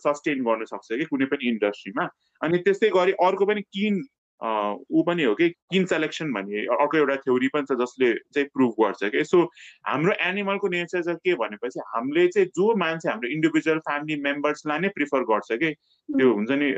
सस्टेन 0.06 0.44
गर्न 0.44 0.66
सक्छ 0.66 0.88
कि? 0.92 1.06
कुनै 1.12 1.26
पनि 1.26 1.50
इन्डस्ट्रीमा 1.50 2.08
अनि 2.42 2.58
त्यस्तै 2.66 2.90
गरी 2.96 3.12
अर्को 3.28 3.46
पनि 3.46 3.62
किन 3.62 4.02
ऊ 4.42 5.04
पनि 5.04 5.24
हो 5.24 5.34
कि 5.36 5.50
किन 5.50 5.86
सेलेक्सन 5.86 6.32
भन्ने 6.34 6.66
अर्को 6.76 6.98
एउटा 6.98 7.16
थ्योरी 7.16 7.48
पनि 7.54 7.66
छ 7.66 7.78
जसले 7.80 8.14
चाहिँ 8.14 8.48
प्रुभ 8.54 8.74
गर्छ 8.82 9.10
कि। 9.12 9.24
सो 9.24 9.44
हाम्रो 9.88 10.14
एनिमलको 10.28 10.68
नेचर 10.70 11.02
चाहिँ 11.04 11.20
के 11.26 11.34
भनेपछि 11.36 11.80
हामीले 11.96 12.28
चाहिँ 12.28 12.48
जो 12.58 12.76
मान्छे 12.78 13.10
हाम्रो 13.10 13.30
इन्डिभिजुअल 13.34 13.80
फ्यामिली 13.90 14.22
मेम्बर्सलाई 14.24 14.80
नै 14.80 14.90
प्रिफर 14.96 15.24
गर्छ 15.34 15.52
कि। 15.54 15.74
त्यो 15.74 16.34
हुन्छ 16.34 16.52
नि 16.62 16.70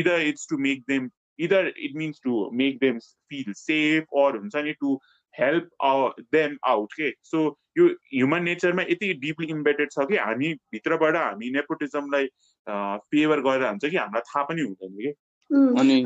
either 0.00 0.20
it's 0.28 0.46
to 0.50 0.58
make 0.58 0.84
them 0.88 1.08
either 1.38 1.72
it 1.78 1.96
means 1.96 2.20
to 2.24 2.50
make 2.54 2.78
them 2.80 2.98
feel 3.30 3.52
safe 3.56 4.22
or 4.24 4.36
हुन्छ 4.36 4.56
नि 4.56 4.72
टु 4.80 4.98
हेल्प 5.34 5.68
देम 6.32 6.56
आउट 6.68 6.92
के। 6.92 7.10
सो 7.24 7.48
यो 7.78 7.86
ह्युमन 7.86 8.42
नेचरमा 8.44 8.82
यति 8.90 9.12
डिपली 9.20 9.46
इम्बेडेड 9.50 9.90
छ 9.92 10.04
कि 10.08 10.16
हामी 10.16 10.52
भित्रबाट 10.72 11.16
हामी 11.16 11.50
नेपोटिजमलाई 11.50 12.26
फेभर 12.66 13.40
गरेर 13.46 13.68
हुन्छ 13.68 13.84
कि 13.84 13.96
हामीलाई 13.96 14.30
थाहा 14.30 14.44
पनि 14.50 14.62
हुँदैन 14.62 14.96
कि। 14.96 15.12
अनि 15.52 15.96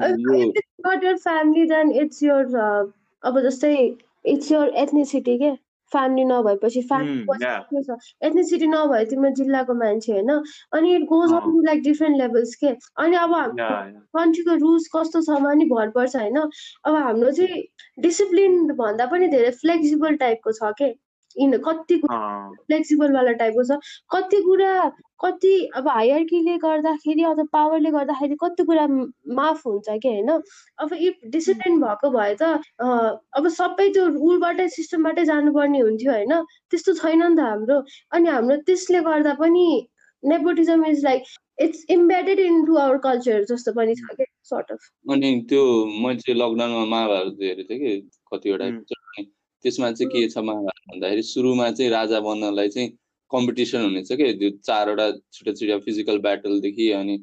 अब 3.24 3.38
जस्तै 3.42 3.74
इट्स 4.26 4.50
योर 4.52 4.68
एथनिसिटी 4.68 5.36
के? 5.38 5.50
फ्यामिली 5.92 6.24
नभएपछि 6.24 6.80
फ्यामिली 6.82 7.44
एथनिसिटी 8.26 8.66
नभए 8.66 9.04
तिम्रो 9.10 9.30
जिल्लाको 9.34 9.74
मान्छे 9.74 10.12
होइन। 10.12 10.30
अनि 10.74 10.94
it 10.94 11.02
goes 11.12 11.32
on 11.32 11.62
like 11.66 11.82
different 11.82 12.16
levels 12.18 12.54
के? 12.54 12.70
अनि 12.98 13.16
अब 13.16 13.34
कन्ट्रीको 14.16 14.54
रुल्स 14.64 14.88
कस्तो 14.96 15.20
छ 15.22 15.30
नि 15.54 15.64
भर 15.70 15.90
पर्छ 15.90 16.16
होइन। 16.16 16.36
अब 16.36 16.94
हाम्रो 16.94 17.30
चाहिँ 17.30 17.62
डिसिप्लिन 18.02 18.52
भन्दा 18.74 19.06
पनि 19.06 19.28
धेरै 19.28 19.50
फ्लेक्सिबल 19.62 20.16
टाइपको 20.16 20.52
छ 20.52 20.72
के? 20.78 20.88
इन 21.36 21.56
कति 21.64 21.96
फ्लेक्सिबल 22.06 23.12
वाला 23.12 23.32
टाइपको 23.40 23.62
छ। 23.64 23.78
कति 24.10 24.38
कुरा 24.42 24.72
कति 25.20 25.54
अब 25.76 25.88
हायरकीले 25.88 26.56
गर्दाखेरि 26.58 27.22
अथवा 27.24 27.44
पावरले 27.52 27.90
गर्दाखेरि 27.90 28.36
कति 28.42 28.64
कुरा 28.64 28.86
माफ 29.34 29.66
हुन्छ 29.66 29.88
कि 30.02 30.08
होइन? 30.08 30.30
अब 30.78 30.92
इफ 30.92 31.14
डिसिप्लिन 31.32 31.80
भएको 31.80 32.10
भए 32.10 32.34
त 32.42 32.42
अब 33.36 33.48
सबै 33.48 33.88
त्यो 33.96 34.06
रुलबाटै 34.16 34.68
सिस्टमबाटै 34.76 35.24
जानुपर्ने 35.24 35.80
हुन्थ्यो 35.80 36.12
होइन? 36.12 36.34
त्यस्तो 36.70 36.94
छैन 37.00 37.22
नि 37.22 37.36
त 37.36 37.40
हाम्रो। 37.40 37.82
अनि 38.12 38.28
हाम्रो 38.28 38.56
त्यसले 38.66 39.00
गर्दा 39.08 39.34
पनि 39.40 39.66
nepotism 40.22 40.84
is 40.86 41.04
like 41.04 41.22
it's 41.62 41.84
embedded 41.90 42.38
into 42.66 42.76
our 42.76 42.98
culture 42.98 43.44
जस्तो 43.50 43.72
पनि 43.72 43.94
छ 43.94 44.16
कि 44.20 44.24
सर्ट 44.44 44.72
अफ 44.72 45.12
अनि 45.12 45.32
त्यो 45.48 45.64
मैले 46.02 46.20
चाहिँ 46.20 46.38
लकडाउनमा 46.40 46.84
महाभारत 46.84 47.42
हेरेको 47.42 47.74
थिएँ 47.74 47.80
कि 47.80 47.92
कतिवटा 48.32 48.70
त्यसमा 49.64 49.90
चाहिँ 49.92 50.10
के 50.12 50.28
छ 50.28 50.38
महाभारत 50.38 50.92
भन्दाखेरि 50.92 51.22
सुरुमा 51.32 51.70
चाहिँ 51.70 51.90
राजा 51.90 52.20
बन्नलाई 52.20 52.68
चाहिँ 52.68 52.90
कम्पिटिसन 53.30 53.82
हुनेछ 53.82 54.12
कि? 54.12 54.32
त्यो 54.40 54.50
चारवटा 54.68 55.10
छुट्टा 55.32 55.52
छुट्टा 55.52 55.78
फिजिकल 55.86 56.18
ब्याटलदेखि 56.26 56.90
अनि 57.00 57.16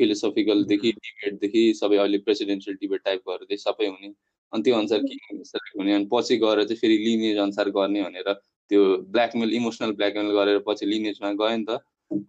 फिलोसफिकलदेखि 0.00 0.90
डिबेटदेखि 1.04 1.62
सबै 1.74 1.96
अहिले 1.96 2.18
प्रेसिडेन्सियल 2.26 2.76
डिबेट 2.80 3.02
टाइपहरू 3.04 3.56
सबै 3.66 3.86
हुने। 3.86 4.12
अनि 4.52 4.62
त्यो 4.62 4.74
अनुसार 4.76 5.00
किङ 5.04 5.42
सेलेक्ट 5.44 5.78
हुने 5.78 5.92
अनि 5.94 6.06
पछि 6.12 6.36
गएर 6.44 6.62
चाहिँ 6.64 6.80
फेरि 6.80 6.96
लिनेज 6.98 7.38
अनुसार 7.38 7.70
गर्ने 7.70 8.02
भनेर 8.02 8.32
त्यो 8.70 8.82
ब्ल्याकमेल 9.12 9.52
इमोसनल 9.54 9.92
ब्ल्याकमेल 9.98 10.32
गरेर 10.38 10.58
पछि 10.68 10.86
लिनेजमा 10.86 11.32
गयो 11.42 11.56
नि 11.56 11.64
त। 11.68 11.80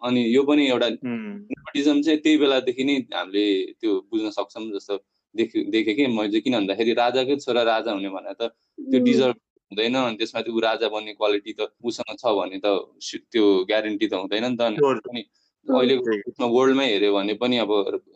अनि 0.04 0.22
यो 0.36 0.44
पनि 0.44 0.68
एउटा 0.68 0.90
नेपोटिजम 0.90 2.02
चाहिँ 2.02 2.20
त्यही 2.20 2.38
बेलादेखि 2.38 2.84
नै 2.84 2.96
हामीले 3.14 3.46
त्यो 3.80 3.92
बुझ्न 4.12 4.30
सक्छौँ 4.38 4.66
जस्तो 4.74 4.98
देखेँ 5.36 5.64
देखेँ 5.72 5.96
कि? 5.96 6.08
मैले 6.08 6.40
किन 6.42 6.54
भन्दाखेरि 6.56 6.94
राजाकै 6.94 7.36
छोरा 7.46 7.64
राजा 7.64 7.92
हुने 7.92 8.10
भनेर 8.10 8.34
त 8.34 8.52
त्यो 8.92 9.00
डिजर्भ 9.06 9.36
हुँदैन 9.72 9.96
अनि 9.96 10.18
त्यसमा 10.18 10.42
त्यो 10.42 10.54
ऊ 10.54 10.60
राजा 10.60 10.88
बन्ने 10.90 11.14
क्वालिटी 11.14 11.54
त 11.54 11.70
उसँग 11.84 12.16
छ 12.18 12.34
भने 12.38 12.60
त 12.60 12.68
त्यो 13.32 13.46
ग्यारेन्टी 13.66 14.08
त 14.08 14.14
हुँदैन 14.16 14.46
नि 14.46 14.58
त 14.58 14.62
अनि 14.62 15.22
अहिलेको 15.68 16.48
वर्ल्डमै 16.50 16.86
हेऱ्यो 16.86 17.14
भने 17.14 17.34
पनि 17.42 17.58
अब 17.58 17.72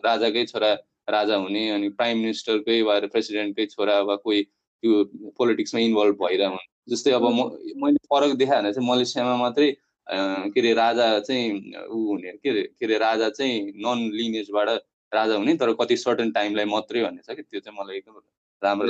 राजाकै 0.06 0.46
छोरा 0.46 0.72
राजा 1.10 1.36
हुने 1.38 1.70
अनि 1.70 1.90
प्राइम 2.00 2.18
मिनिस्टरकै 2.20 2.82
वा 2.82 3.00
प्रेसिडेन्टकै 3.08 3.66
छोरा 3.68 4.00
वा 4.10 4.16
कोही 4.26 4.44
त्यो 4.44 5.04
पोलिटिक्समा 5.38 5.82
इन्भल्भ 5.82 6.16
भइरहेको 6.24 6.56
हुन्छ 6.56 6.94
जस्तै 6.94 7.12
अब 7.12 7.26
म 7.30 7.50
मैले 7.84 8.00
फरक 8.10 8.36
देखाएँ 8.38 8.62
भने 8.62 8.74
चाहिँ 8.74 8.90
मलेसियामा 8.90 9.36
मात्रै 9.38 9.70
के 10.08 10.60
अरे 10.60 10.74
राजा 10.74 11.08
चाहिँ 11.20 11.48
ऊ 11.88 12.06
हुने 12.08 12.32
के 12.44 12.50
अरे 12.50 12.64
के 12.80 12.86
अरे 12.86 12.98
राजा 12.98 13.30
चाहिँ 13.30 13.62
नन 13.86 14.10
लिनेजबाट 14.14 14.70
राजा 15.12 15.36
हुने 15.36 15.56
तर 15.58 15.74
कति 15.82 15.98
सर्टन 15.98 16.32
टाइमलाई 16.32 16.66
मात्रै 16.66 17.04
भन्ने 17.04 17.22
छ 17.28 17.36
कि 17.36 17.44
त्यो 17.44 17.60
चाहिँ 17.60 17.78
मलाई 17.80 17.98
एकदम 17.98 18.20
राम्रो 18.62 18.88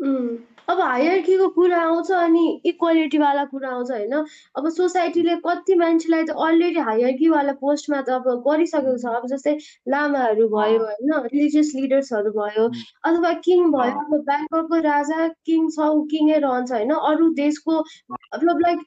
अब 0.00 0.80
हायरकीको 0.80 1.48
कुरा 1.54 1.78
आउँछ 1.80 2.10
अनि 2.12 2.60
इक्वालिटीवाला 2.66 3.44
कुरा 3.44 3.68
आउँछ 3.70 3.90
होइन? 3.90 4.12
अब 4.56 4.68
सोसाइटीले 4.76 5.34
कति 5.46 5.74
मान्छेलाई 5.78 6.24
त 6.24 6.30
अलरेडी 6.46 6.80
हायरकीवाला 6.88 7.52
पोस्टमा 7.60 8.00
त 8.02 8.10
अब 8.10 8.28
गरिसकेको 8.48 8.96
छ। 8.98 9.14
अब 9.14 9.26
जस्तै 9.32 9.56
लामाहरू 9.88 10.48
भयो 10.48 10.78
होइन? 10.84 11.12
रिलिजियस 11.26 11.72
लिडर्सहरू 11.76 12.30
भयो 12.38 12.64
अथवा 13.04 13.32
किङ 13.46 13.70
भयो 13.70 14.00
अब 14.04 14.24
ब्याङ्ककको 14.30 14.80
राजा 14.88 15.28
किङ 15.46 15.68
छ 15.70 15.88
ऊ 15.90 16.02
किङै 16.14 16.38
रहन्छ 16.40 16.72
होइन? 16.72 16.90
अरू 17.12 17.28
देशको 17.42 17.78
मतलब 18.10 18.60
लाइक 18.66 18.80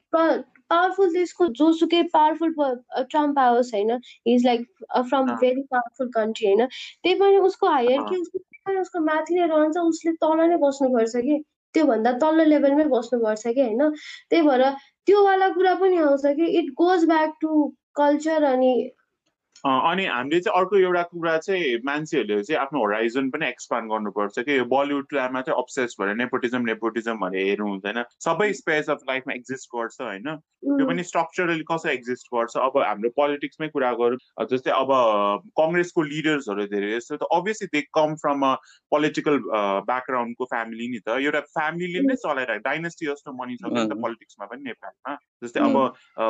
पावरफुल 0.70 1.12
देशको 1.12 1.46
जोसुकै 1.58 2.02
पावरफुल 2.12 2.52
ट्रम्प 3.10 3.38
आओस् 3.38 3.74
होइन? 3.74 3.98
Is 4.26 4.46
like 4.46 4.66
from 5.08 5.32
very 5.40 5.62
powerful 5.70 6.08
country 6.18 6.46
होइन? 6.46 6.66
त्यही 7.02 7.14
पनि 7.20 7.36
उसको 7.48 7.66
हायरकी 7.68 8.20
उसको 8.20 8.38
उसको 8.76 9.00
माथि 9.00 9.34
नै 9.34 9.46
रहन्छ 9.46 9.76
उसले 9.78 10.12
तल 10.12 10.40
नै 10.48 10.56
बस्नुपर्छ 10.56 11.16
कि? 11.16 11.42
त्योभन्दा 11.74 12.12
तल्लो 12.12 12.44
लेभलमै 12.44 12.84
बस्नुपर्छ 12.84 13.46
कि 13.48 13.60
होइन? 13.60 13.90
त्यही 14.30 14.42
भएर 14.42 14.70
त्योवाला 15.06 15.48
कुरा 15.48 15.74
पनि 15.74 15.96
आउँछ 15.98 16.26
कि 16.26 16.46
it 16.58 16.70
goes 16.72 17.04
back 17.04 17.34
to 17.40 17.74
culture 17.94 18.44
अनि 18.44 18.90
अनि 19.66 20.04
हामीले 20.06 20.40
चाहिँ 20.40 20.60
अर्को 20.60 20.76
एउटा 20.78 21.02
कुरा 21.02 21.36
चाहिँ 21.38 21.76
मान्छेहरूले 21.84 22.42
चाहिँ 22.42 22.60
आफ्नो 22.62 22.78
होराइजन 22.80 23.30
पनि 23.30 23.46
एक्सपान्ड 23.46 23.90
गर्नुपर्छ 23.92 24.38
कि 24.48 24.60
बलिउडमा 24.70 25.40
चाहिँ 25.40 25.58
अब्सेस 25.58 25.96
भएर 26.00 26.14
नेपोटिजम 26.16 26.62
नेपोटिजम 26.70 27.16
भनेर 27.18 27.46
हेर्नु 27.48 27.68
हुँदैन। 27.68 28.04
सबै 28.24 28.52
स्पेस 28.60 28.90
अफ 28.90 29.00
लाइफमा 29.08 29.34
एक्जिस्ट 29.34 29.68
गर्छ 29.74 30.00
होइन? 30.00 30.36
त्यो 30.62 30.86
पनि 30.86 31.02
स्ट्रक्चरली 31.02 31.64
कसरी 31.70 31.92
एक्जिस्ट 31.92 32.26
गर्छ? 32.34 32.56
अब 32.56 32.78
हाम्रो 32.78 33.10
पोलिटिक्समै 33.18 33.68
कुरा 33.74 33.92
गरौँ 33.98 34.46
जस्तै 34.52 34.70
अब 34.70 34.90
कङ्ग्रेसको 35.60 36.02
लिडर्सहरू 36.02 36.66
धेरै 36.74 36.90
जस्तो 36.94 37.16
त 37.16 37.26
obviously 37.38 37.68
they 37.74 37.82
come 37.98 38.14
from 38.22 38.46
a 38.46 38.54
political 38.94 39.38
ब्याकग्राउन्डको 39.90 40.44
family 40.54 40.88
नि 40.88 41.00
त। 41.02 41.18
एउटा 41.18 41.40
फ्यामिलीले 41.58 42.06
नै 42.06 42.16
चलाइरहेको 42.22 42.64
डाइनेस्टी 42.68 43.06
जस्तो 43.10 43.32
मनिसक्यो 43.42 43.74
नि 43.74 43.88
त 43.88 43.98
पोलिटिक्समा 44.06 44.46
पनि 44.54 44.62
नेपालमा। 44.70 45.16
जस्तै 45.44 45.60
अब 45.66 45.76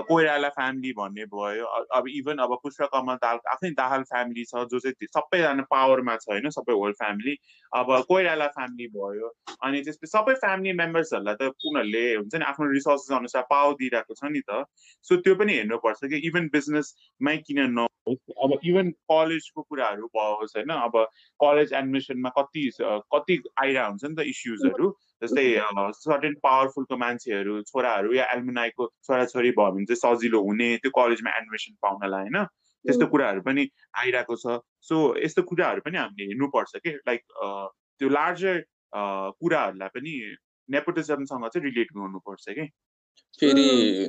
कोइराला 0.08 0.48
फ्यामिली 0.56 0.92
भन्ने 1.02 1.24
भयो 1.36 1.64
अब 2.00 2.04
इभन 2.08 2.46
अब 2.48 2.58
पुष्पकमल 2.62 3.16
दाल 3.22 3.38
आफ्नै 3.52 3.70
दाहाल 3.78 4.02
फ्यामिली 4.10 4.44
छ 4.44 4.64
जो 4.72 4.78
चाहिँ 4.78 5.08
सबैजना 5.16 5.64
पावरमा 5.70 6.16
छ 6.16 6.30
होइन? 6.30 6.48
सबै 6.58 6.74
होल 6.80 6.92
फ्यामिली 7.00 7.34
अब 7.72 7.92
कोइराला 8.08 8.46
फ्यामिली 8.56 8.86
भयो 8.96 9.32
अनि 9.62 9.82
त्यसपछि 9.82 10.10
सबै 10.12 10.34
फ्यामिली 10.44 10.72
मेम्बर्सहरूलाई 10.82 11.34
त 11.34 11.50
उनीहरूले 11.70 12.04
हुन्छ 12.14 12.34
नि 12.34 12.44
आफ्नो 12.44 12.70
रिसोर्सेस 12.72 13.16
अनुसार 13.18 13.42
पावर 13.50 13.74
दिइरहेको 13.82 14.14
छ 14.14 14.32
नि 14.32 14.42
त। 14.48 14.64
सो 15.08 15.16
त्यो 15.22 15.34
पनि 15.42 15.52
हेर्नुपर्छ 15.58 16.00
कि 16.14 16.22
इभन 16.28 16.48
बिजनेसमै 16.52 17.36
किन 17.48 17.60
नहोस्। 17.76 18.36
अब 18.44 18.52
इभन 18.64 18.90
कलेजको 19.12 19.62
कुराहरू 19.62 20.08
होस् 20.14 20.56
होइन? 20.56 20.70
अब 20.86 20.94
कलेज 21.40 21.72
एडमिसनमा 21.72 22.30
कति 22.38 22.64
कति 23.14 23.42
आइरहेको 23.58 23.88
हुन्छ 23.88 24.04
नि 24.04 24.14
त 24.14 24.26
इस्युजहरू 24.32 24.86
जस्तै 25.22 25.44
सर्टेन 25.98 26.34
पावरफुलको 26.42 26.96
मान्छेहरू 26.96 27.60
छोराहरू 27.68 28.14
या 28.14 28.24
एल्मिनाईको 28.32 28.86
छोराछोरी 29.04 29.50
भयो 29.58 29.70
भने 29.72 29.84
चाहिँ 29.90 30.02
सजिलो 30.04 30.40
हुने 30.42 30.68
त्यो 30.82 30.90
कलेजमा 30.98 31.36
एडमिसन 31.38 31.74
पाउनलाई 31.82 32.22
होइन? 32.22 32.46
त्यस्तो 32.88 33.06
कुराहरू 33.12 33.40
पनि 33.44 33.68
आइरहेको 34.00 34.36
छ। 34.42 34.58
सो 34.88 34.96
यस्तो 35.20 35.42
कुराहरू 35.52 35.80
पनि 35.86 35.98
हामीले 35.98 36.24
हेर्नुपर्छ 36.32 36.72
कि? 36.84 36.90
लाइक 37.08 37.20
त्यो 38.00 38.08
लार्जर 38.08 38.56
कुराहरूलाई 39.40 39.88
पनि 39.94 40.12
नेपोटिजमसँग 40.68 41.48
चाहिँ 41.52 41.64
रिलेट 41.68 41.88
गर्नुपर्छ 41.96 42.44
कि? 42.58 42.64
फेरि 43.40 43.68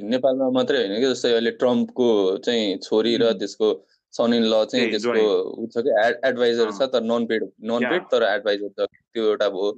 नेपालमा 0.10 0.50
मात्रै 0.58 0.80
होइन 0.80 0.96
कि? 0.96 1.08
जस्तै 1.12 1.32
अहिले 1.36 1.52
ट्रम्पको 1.62 2.10
चाहिँ 2.48 2.78
छोरी 2.88 3.16
र 3.22 3.32
त्यसको 3.40 3.68
सन 4.14 4.34
इन 4.34 4.44
ल 4.44 4.64
चाहिँ 4.72 4.90
त्यसको 4.92 5.24
ऊ 5.60 5.68
छ 5.74 5.84
कि? 5.86 5.92
एडभाइजर 6.30 6.72
छ 6.72 6.88
तर 6.94 7.04
नन 7.04 7.26
पेड 7.30 7.44
नन 7.72 7.90
पेड 7.90 8.04
तर 8.12 8.24
एडभाइजर 8.30 8.70
छ 8.80 8.88
त्यो 8.88 9.24
एउटा 9.26 9.50
भयो 9.56 9.72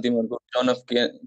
तिमीहरूको 0.00 0.38
जन 0.56 0.68
अफ 0.72 0.80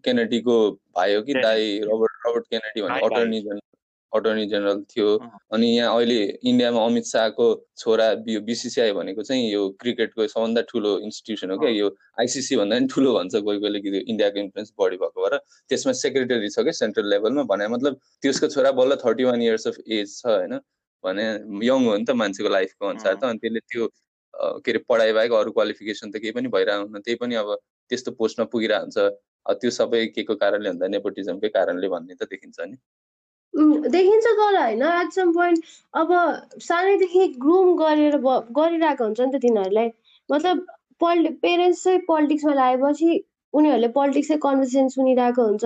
केनेडीको 0.06 0.56
भाइ 0.98 1.16
हो 1.16 1.22
कि? 1.28 1.34
दाई 1.46 1.80
रोबर्ट 1.90 2.28
रोबर्ट 2.28 2.46
केनेडी 2.54 2.82
भन्ने 2.82 3.02
अटर्नी 3.08 3.42
जेनरल 3.42 3.66
अटर्नी 4.14 4.46
जेनरल 4.48 4.82
थियो। 4.92 5.08
अनि 5.54 5.68
यहाँ 5.68 5.96
अहिले 5.96 6.20
इन्डियामा 6.44 6.86
अमित 6.86 7.06
शाहको 7.06 7.46
छोरा 7.78 8.08
यो 8.28 8.42
बिसिसिआई 8.48 8.92
भनेको 8.94 9.24
चाहिँ 9.24 9.52
यो 9.52 9.68
क्रिकेटको 9.82 10.28
सबभन्दा 10.28 10.62
ठुलो 10.70 10.98
इन्स्टिट्युसन 11.08 11.52
हो 11.52 11.58
क्या 11.60 11.70
यो 11.70 11.88
आइसिसी 12.20 12.56
भन्दा 12.58 12.76
पनि 12.78 12.88
ठुलो 12.94 13.14
भन्छ 13.18 13.36
कोही 13.36 13.60
कोहीले 13.60 13.80
कि 13.80 13.98
इन्डियाको 14.00 14.40
इन्फ्लुएन्स 14.40 14.74
बढी 14.80 14.98
भएको 14.98 15.24
भएर। 15.24 15.38
त्यसमा 15.70 15.94
सेक्रेटरी 16.02 16.50
छ 16.50 16.60
क्या 16.64 16.80
सेन्ट्रल 16.80 17.10
लेभलमा 17.10 17.44
भने 17.52 17.68
मतलब 17.76 18.00
त्यसको 18.22 18.48
छोरा 18.56 18.72
बल्ल 18.80 18.96
thirty 19.06 19.24
one 19.30 19.42
years 19.42 19.68
of 19.68 19.78
age 19.88 20.18
छ 20.18 20.26
होइन। 20.26 20.60
भने 21.04 21.24
यङ 21.68 21.86
हो 21.86 21.98
नि 21.98 22.06
त 22.06 22.12
मान्छेको 22.24 22.50
लाइफको 22.50 22.88
अनुसार 22.88 23.16
त। 23.16 23.24
अनि 23.24 23.40
त्यसले 23.40 23.60
त्यो 23.72 23.88
के 24.64 24.72
अरे 24.72 24.80
पढाइ 24.90 25.12
बाहेक 25.14 25.32
अरू 25.34 25.52
क्वालिफिकेसन 25.52 26.12
त 26.12 26.22
केही 26.22 26.32
पनि 26.32 26.48
भइरहेको 26.56 26.84
हुन्न। 26.84 27.02
त्यही 27.02 27.18
पनि 27.22 27.36
अब 27.42 27.56
त्यस्तो 27.92 28.12
पोस्टमा 28.20 28.46
पुगिरहेको 28.54 28.86
हुन्छ 28.86 28.98
त्यो 29.62 29.70
सबै 29.72 30.06
के 30.16 30.24
को 30.24 30.36
कारणले 30.36 30.70
भन्दा 30.70 30.88
नेपोटिजमकै 30.94 31.50
कारणले 31.50 31.88
भन्ने 31.90 32.16
त 32.16 32.28
देखिन्छ 32.32 32.60
नि। 32.60 32.76
देखिन्छ 33.54 34.26
तर 34.26 34.58
होइन 34.62 34.82
एट 34.84 35.12
सम 35.12 35.32
पोइन्ट 35.34 35.64
अब 35.94 36.12
सानैदेखि 36.62 37.28
ग्रुम 37.40 37.76
गरेर 37.78 38.18
गरिरहेको 38.18 39.04
हुन्छ 39.04 39.20
नि 39.22 39.32
त 39.34 39.42
तिनीहरूलाई। 39.42 39.90
मतलब 40.30 40.66
पल् 41.02 41.28
पेरेन्ट्स 41.42 41.84
चाहिँ 41.84 42.00
पोलिटिक्समा 42.08 42.54
लागेपछि 42.54 43.20
उनीहरूले 43.54 43.88
पोलिटिक्सै 43.98 44.38
कन्भर्सेसन 44.38 44.88
सुनिरहेको 44.88 45.44
हुन्छ 45.44 45.66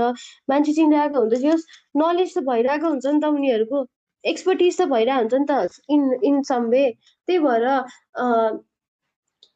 मान्छे 0.50 0.74
चिनिरहेको 0.74 1.20
हुन्छ 1.20 1.42
जस 1.46 1.66
नलेज 1.98 2.34
त 2.38 2.44
भइरहेको 2.50 2.88
हुन्छ 2.88 3.06
नि 3.08 3.20
त 3.20 3.32
उनीहरूको 3.38 3.86
एक्सपर्टिज 4.24 4.78
त 4.78 4.88
भइरहेको 4.88 5.22
हुन्छ 5.22 5.34
नि 5.34 5.46
त 5.46 5.82
इन 5.90 6.20
इन 6.24 6.42
सम 6.50 6.70
वे 6.70 6.84
त्यही 7.28 7.40
भएर 7.40 7.66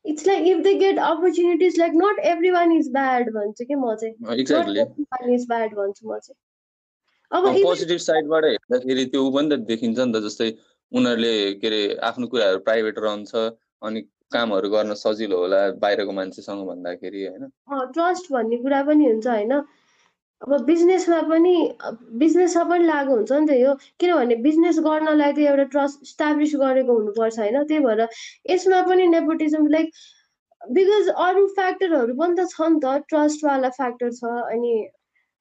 it's 0.06 0.28
like 0.28 0.48
if 0.48 0.64
they 0.64 0.74
get 0.80 1.00
opportunities 1.00 1.80
like 1.80 1.94
not 1.96 2.20
every 2.32 2.52
one 2.52 2.72
is 2.72 2.92
bad 2.94 3.30
भन्छु 3.34 3.66
कि 3.66 3.76
म 3.76 3.96
चाहिँ। 3.96 4.14
भन्छु 5.76 6.10
म 6.10 6.20
चाहिँ। 6.20 6.45
अब 7.32 7.48
पोजिटिभ 7.64 7.98
साइडबाट 8.06 8.46
हेर्दाखेरि 8.46 9.06
त्यो 9.14 9.22
ऊ 9.26 9.32
पनि 9.36 9.50
त 9.50 9.60
देखिन्छ 9.70 10.00
नि 10.00 10.12
त 10.14 10.24
जस्तै 10.26 10.50
उनीहरूले 10.92 11.34
के 11.62 11.68
अरे 11.68 11.82
आफ्नो 12.10 12.28
कुराहरू 12.34 12.60
प्राइभेट 12.68 13.00
रहन्छ 13.00 13.36
अनि 13.82 14.02
कामहरू 14.34 14.70
गर्न 14.70 14.94
सजिलो 15.00 15.38
होला 15.40 15.62
बाहिरको 15.82 16.12
मान्छेसँग 16.20 16.68
भन्दाखेरि 16.68 17.26
होइन? 17.26 17.50
ट्रस्ट 17.98 18.32
भन्ने 18.34 18.58
कुरा 18.58 18.82
पनि 18.84 19.06
हुन्छ 19.06 19.28
होइन? 19.28 19.54
अब 20.42 20.52
बिजनेसमा 20.66 21.22
पनि 21.30 21.54
बिजनेसमा 22.24 22.64
पनि 22.72 22.86
लागु 22.88 23.16
हुन्छ 23.16 23.32
नि 23.32 23.48
त 23.48 23.58
यो। 23.60 23.74
किनभने 24.00 24.36
बिजनेस 24.48 24.80
गर्नलाई 24.88 25.34
त 25.34 25.40
एउटा 25.46 25.66
ट्रस्ट 25.76 26.10
इस्टाब्लिस 26.10 26.56
गरेको 26.64 26.98
हुनुपर्छ 27.00 27.40
होइन? 27.40 27.64
त्यही 27.64 27.86
भएर 27.86 28.08
यसमा 28.50 28.82
पनि 28.90 29.08
नेपोटिजम 29.16 29.68
लाइक 29.78 29.90
बिकज 30.62 31.10
अरू 31.28 31.48
फ्याक्टरहरू 31.56 32.14
पनि 32.22 32.36
त 32.36 32.48
छ 32.54 32.70
नि 32.70 32.80
त 32.84 33.10
ट्रस्टवाला 33.10 33.70
फ्याक्टर 33.80 34.12
छ 34.20 34.36
अनि 34.52 34.76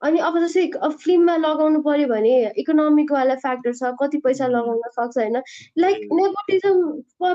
अनि 0.04 0.18
अब 0.28 0.38
जस्तै 0.38 0.64
फिल्ममा 1.02 1.36
लगाउनु 1.42 1.80
पर्यो 1.82 2.08
भने 2.08 2.32
इकोनोमिकवाला 2.62 3.34
फ्याक्टर 3.44 3.72
छ 3.74 3.92
कति 4.00 4.18
पैसा 4.24 4.46
लगाउन 4.54 4.80
सक्छ 4.96 5.16
होइन। 5.18 5.36
लाइक 5.78 5.98
नेपोटिजम 6.20 6.76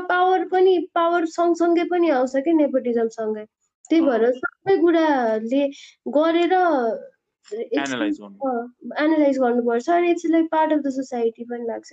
पावर 0.10 0.48
पनि 0.52 0.74
पावर 0.96 1.26
सँगसँगै 1.38 1.86
पनि 1.94 2.10
आउँछ 2.18 2.36
कि 2.46 2.54
नेपोटिजमसँगै? 2.60 3.46
त्यही 3.90 4.02
भएर 4.02 4.24
सबै 4.34 4.76
कुराले 4.82 5.64
गरेर 6.18 6.54
एनालाइज 7.80 9.40
गर्नुपर्छ 9.40 9.90
अनि 9.90 10.12
it's 10.12 10.26
like 10.30 10.46
part 10.52 10.74
of 10.74 10.80
the 10.80 10.90
society 10.98 11.44
पनि 11.50 11.66
लाग्छ। 11.68 11.90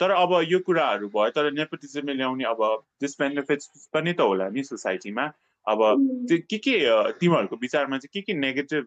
तर 0.00 0.10
अब 0.10 0.32
यो 0.50 0.58
कुराहरू 0.66 1.08
भयो 1.08 1.30
तर 1.30 1.50
नेपोटिजमले 1.54 2.14
ल्याउने 2.14 2.44
अब 2.44 2.60
डिसबेनिफिट्स 3.00 3.88
पनि 3.94 4.12
त 4.12 4.20
होला 4.20 4.48
नि 4.50 4.62
सोसाइटीमा 4.64 5.26
अब 5.68 5.78
त्यो 6.28 6.38
के 6.50 6.58
के 6.58 7.12
तिमीहरूको 7.12 7.56
विचारमा 7.56 7.98
चाहिँ 7.98 8.10
के 8.14 8.20
के 8.20 8.38
नेगेटिभ 8.38 8.86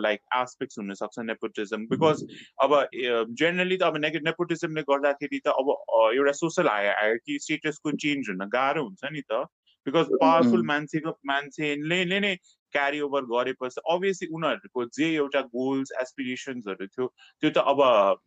लाइक 0.00 0.20
एस्पेक्ट्स 0.36 0.78
हुनसक्छ 0.78 1.18
नेपोटिजम 1.18 1.86
बिकज 1.86 2.22
अब 2.62 2.88
जेनरली 3.34 3.76
त 3.76 3.82
अब 3.82 3.96
नेगे 3.96 4.18
नेपोटिजमले 4.18 4.82
गर्दाखेरि 4.82 5.38
त 5.38 5.46
अब 5.46 5.68
एउटा 6.14 6.32
सोसल 6.32 6.68
आयो 6.68 7.16
कि 7.26 7.38
स्टेटसको 7.38 7.90
चेन्ज 7.90 8.30
हुन 8.30 8.48
गाह्रो 8.48 8.82
हुन्छ 8.84 9.12
नि 9.12 9.20
त। 9.20 9.44
बिकज 9.86 10.06
पावरफुल 10.20 10.62
मान्छेको 10.66 11.10
मान्छेले 11.26 12.04
नै 12.04 12.34
क्यारी 12.72 13.00
ओभर 13.00 13.22
गरेपछि 13.22 13.80
अभियसली 13.90 14.28
उनीहरूको 14.32 14.84
जे 14.84 15.14
एउटा 15.14 15.40
गोल्स 15.40 15.92
एसपिरेसन्सहरू 16.00 16.86
थियो 16.86 17.06
त्यो 17.40 17.50
त 17.50 17.58
अब 17.58 17.80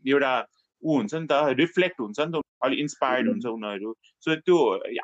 एउटा 0.08 0.34
ऊ 0.83 0.98
हुन्छ 0.98 1.13
नि 1.13 1.27
त 1.31 1.59
रिफ्लेक्ट 1.59 2.00
हुन्छ 2.00 2.20
नि 2.20 2.31
त 2.31 2.42
अलिक 2.63 2.79
इन्सपायर्ड 2.79 3.27
हुन्छ 3.29 3.46
उनीहरू। 3.46 3.94
सो 4.22 4.35
त्यो 4.35 4.57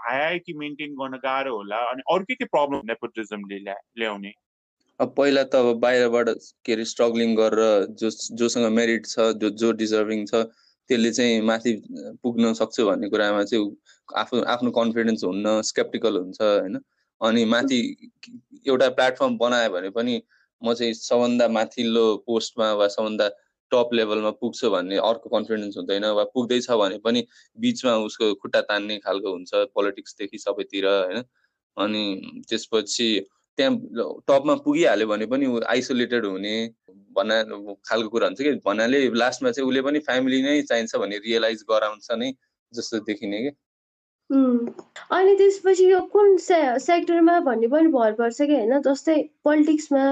हाई 0.06 0.54
मेन्टेन 0.56 0.96
गर्न 1.02 1.18
गाह्रो 1.24 1.56
होला 1.56 1.78
अनि 1.92 2.02
अरू 2.14 2.24
के 2.24 2.36
के 2.36 2.46
प्रब्लम 2.46 2.82
नेपोटिजमले 2.86 3.60
ल्याउने? 3.60 4.34
अब 5.00 5.14
पहिला 5.18 5.44
त 5.44 5.56
अब 5.56 5.80
बाहिरबाट 5.80 6.30
के 6.66 6.74
अरे 6.74 6.86
स्ट्रगलिङ 6.86 7.36
गरेर 7.36 7.86
जो 8.02 8.10
जोसँग 8.42 8.66
मेरिट 8.74 9.06
छ 9.06 9.32
जो 9.44 9.50
जो 9.64 9.72
डिजर्भिङ 9.80 10.26
छ 10.26 10.44
त्यसले 10.90 11.12
चाहिँ 11.12 11.42
माथि 11.42 11.74
पुग्न 12.24 12.54
सक्छु 12.54 12.86
भन्ने 12.86 13.10
कुरामा 13.10 13.44
चाहिँ 13.44 13.70
आफू 14.10 14.42
आफ्नो 14.56 14.72
कन्फिडेन्स 14.72 15.24
हुन्न 15.24 15.62
स्केप्टिकल 15.72 16.18
हुन्छ 16.18 16.42
होइन? 16.42 16.80
अनि 17.22 17.46
माथि 17.46 17.80
एउटा 18.68 18.90
प्लेटफर्म 19.00 19.38
बनायो 19.38 19.70
भने 19.70 19.90
पनि 19.90 20.22
म 20.62 20.74
चाहिँ 20.74 20.94
सबभन्दा 20.94 21.48
माथिल्लो 21.58 22.06
पोस्टमा 22.28 22.72
वा 22.74 22.88
सबभन्दा 22.88 23.30
टप 23.74 23.94
लेभलमा 23.94 24.32
पुग्छ 24.42 24.66
भन्ने 24.74 24.98
अर्को 25.10 25.30
कन्फिडेन्स 25.30 25.78
हुँदैन 25.78 26.06
वा 26.18 26.24
पुग्दैछ 26.34 26.70
भने 26.82 26.98
पनि 27.06 27.26
बिचमा 27.60 27.96
उसको 28.08 28.34
खुट्टा 28.42 28.62
तान्ने 28.72 28.98
खालको 29.06 29.32
हुन्छ 29.32 29.52
पोलिटिक्सदेखि 29.76 30.38
सबैतिर 30.38 30.86
होइन? 30.88 31.24
अनि 31.78 32.04
त्यसपछि 32.50 33.10
त्यहाँ 33.58 33.74
टपमा 34.28 34.54
पुगिहाल्यो 34.66 35.08
भने 35.08 35.26
पनि 35.32 35.46
ऊ 35.46 35.60
आइसोलेटेड 35.70 36.26
हुने 36.26 36.54
भना 37.18 37.36
खालको 37.86 38.10
कुरा 38.10 38.28
हुन्छ 38.28 38.42
कि? 38.42 38.52
भन्नाले 38.66 39.00
लास्टमा 39.14 39.52
चाहिँ 39.52 39.68
उसले 39.70 39.82
पनि 39.82 40.00
फ्यामिली 40.08 40.42
नै 40.42 40.62
चाहिन्छ 40.64 40.96
भन्ने 40.96 41.18
रियलाइज 41.26 41.64
गराउँछ 41.70 42.08
नै 42.18 42.32
जस्तो 42.74 43.00
देखिने 43.10 43.42
कि? 43.44 43.52
अनि 45.12 45.36
त्यसपछि 45.38 45.92
यो 45.92 46.00
कुन 46.14 46.38
से 46.42 46.60
सेक्टरमा 46.80 47.40
भन्ने 47.48 47.68
पनि 47.74 47.88
भर 47.98 48.12
पर्छ 48.22 48.42
कि 48.42 48.54
होइन? 48.54 48.82
जस्तै 48.82 49.18
पोलिटिक्समा 49.44 50.06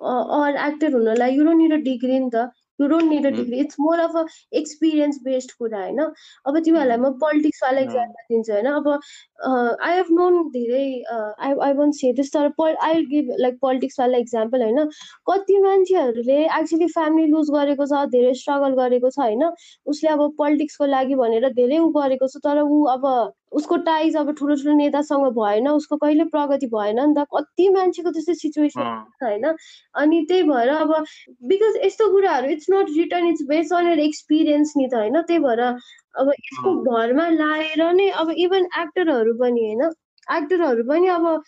अर 0.00 0.56
एक्टर 0.66 0.92
हुनलाई 0.92 1.36
यु 1.36 1.76
डिग्री 1.76 2.18
नि 2.18 2.30
त। 2.34 2.50
You 2.82 2.88
don't 2.88 3.12
need 3.12 3.26
a 3.26 3.30
degree 3.36 3.60
it's 3.60 3.76
more 3.80 3.98
of 4.00 4.16
a 4.16 4.24
experience 4.62 5.18
based 5.24 5.52
कुरा 5.58 5.82
होइन? 5.82 6.00
अब 6.46 6.58
तिमीहरूलाई 6.58 6.98
म 6.98 7.12
पोलिटिक्सवाला 7.24 7.80
इक्जाम्पल 7.80 8.34
दिन्छु 8.34 8.52
होइन? 8.52 8.66
अब 8.72 8.88
आई 9.82 9.96
हेभ 9.96 10.06
नोन 10.18 10.42
धेरै 10.52 10.84
I 11.12 11.54
I 11.68 11.72
won't 11.80 11.94
say 11.94 12.12
this 12.12 12.32
तर 12.32 12.76
आई 12.88 13.02
गिभ 13.12 13.34
लाइक 13.40 13.58
पोलिटिक्सवाला 13.62 14.18
इक्जाम्पल 14.18 14.62
होइन? 14.62 14.84
कति 15.30 15.58
मान्छेहरूले 15.62 16.40
एक्चुली 16.60 16.86
फ्यामिली 16.96 17.26
लुज 17.32 17.50
गरेको 17.54 17.86
छ 17.86 18.04
धेरै 18.16 18.34
स्ट्रगल 18.42 18.74
गरेको 18.82 19.10
छ 19.10 19.18
होइन? 19.26 19.50
उसले 19.86 20.10
अब 20.10 20.28
पोलिटिक्सको 20.38 20.86
लागि 20.96 21.14
भनेर 21.22 21.48
धेरै 21.60 21.78
ऊ 21.78 21.88
गरेको 22.00 22.26
छ 22.28 22.44
तर 22.44 22.62
ऊ 22.62 22.82
अब 22.96 23.06
उसको 23.52 23.76
टाइज 23.86 24.16
अब 24.16 24.30
ठुलो 24.38 24.54
ठुलो 24.56 24.74
नेतासँग 24.74 25.24
भएन 25.38 25.68
उसको 25.68 25.96
कहिले 25.96 26.24
प्रगति 26.34 26.66
भएन 26.74 27.00
नि 27.00 27.14
त 27.18 27.26
कति 27.34 27.68
मान्छेको 27.68 28.10
त्यस्तो 28.10 28.34
सिचुएसन 28.34 28.80
होइन? 29.22 29.44
अनि 29.94 30.24
त्यही 30.28 30.42
भएर 30.50 30.68
अब 30.68 30.94
बिकज 31.52 31.80
यस्तो 31.84 32.10
कुराहरू 32.12 32.48
it's 32.50 32.66
not 32.70 32.86
return 32.96 33.28
it's 33.28 33.42
based 33.48 33.74
on 33.74 33.88
your 33.88 33.98
experience 34.00 34.72
नि 34.76 34.88
त 34.88 34.94
होइन? 34.94 35.20
त्यही 35.22 35.38
भएर 35.38 35.60
अब 35.60 36.30
यसको 36.30 36.74
भरमा 36.84 37.28
लाएर 37.28 37.82
नै 37.92 38.08
अब 38.22 38.30
इभन 38.36 38.68
एक्टरहरू 38.82 39.34
पनि 39.40 39.66
होइन? 39.66 39.90
एक्टरहरू 40.26 40.82
पनि 40.88 41.08
अब 41.08 41.42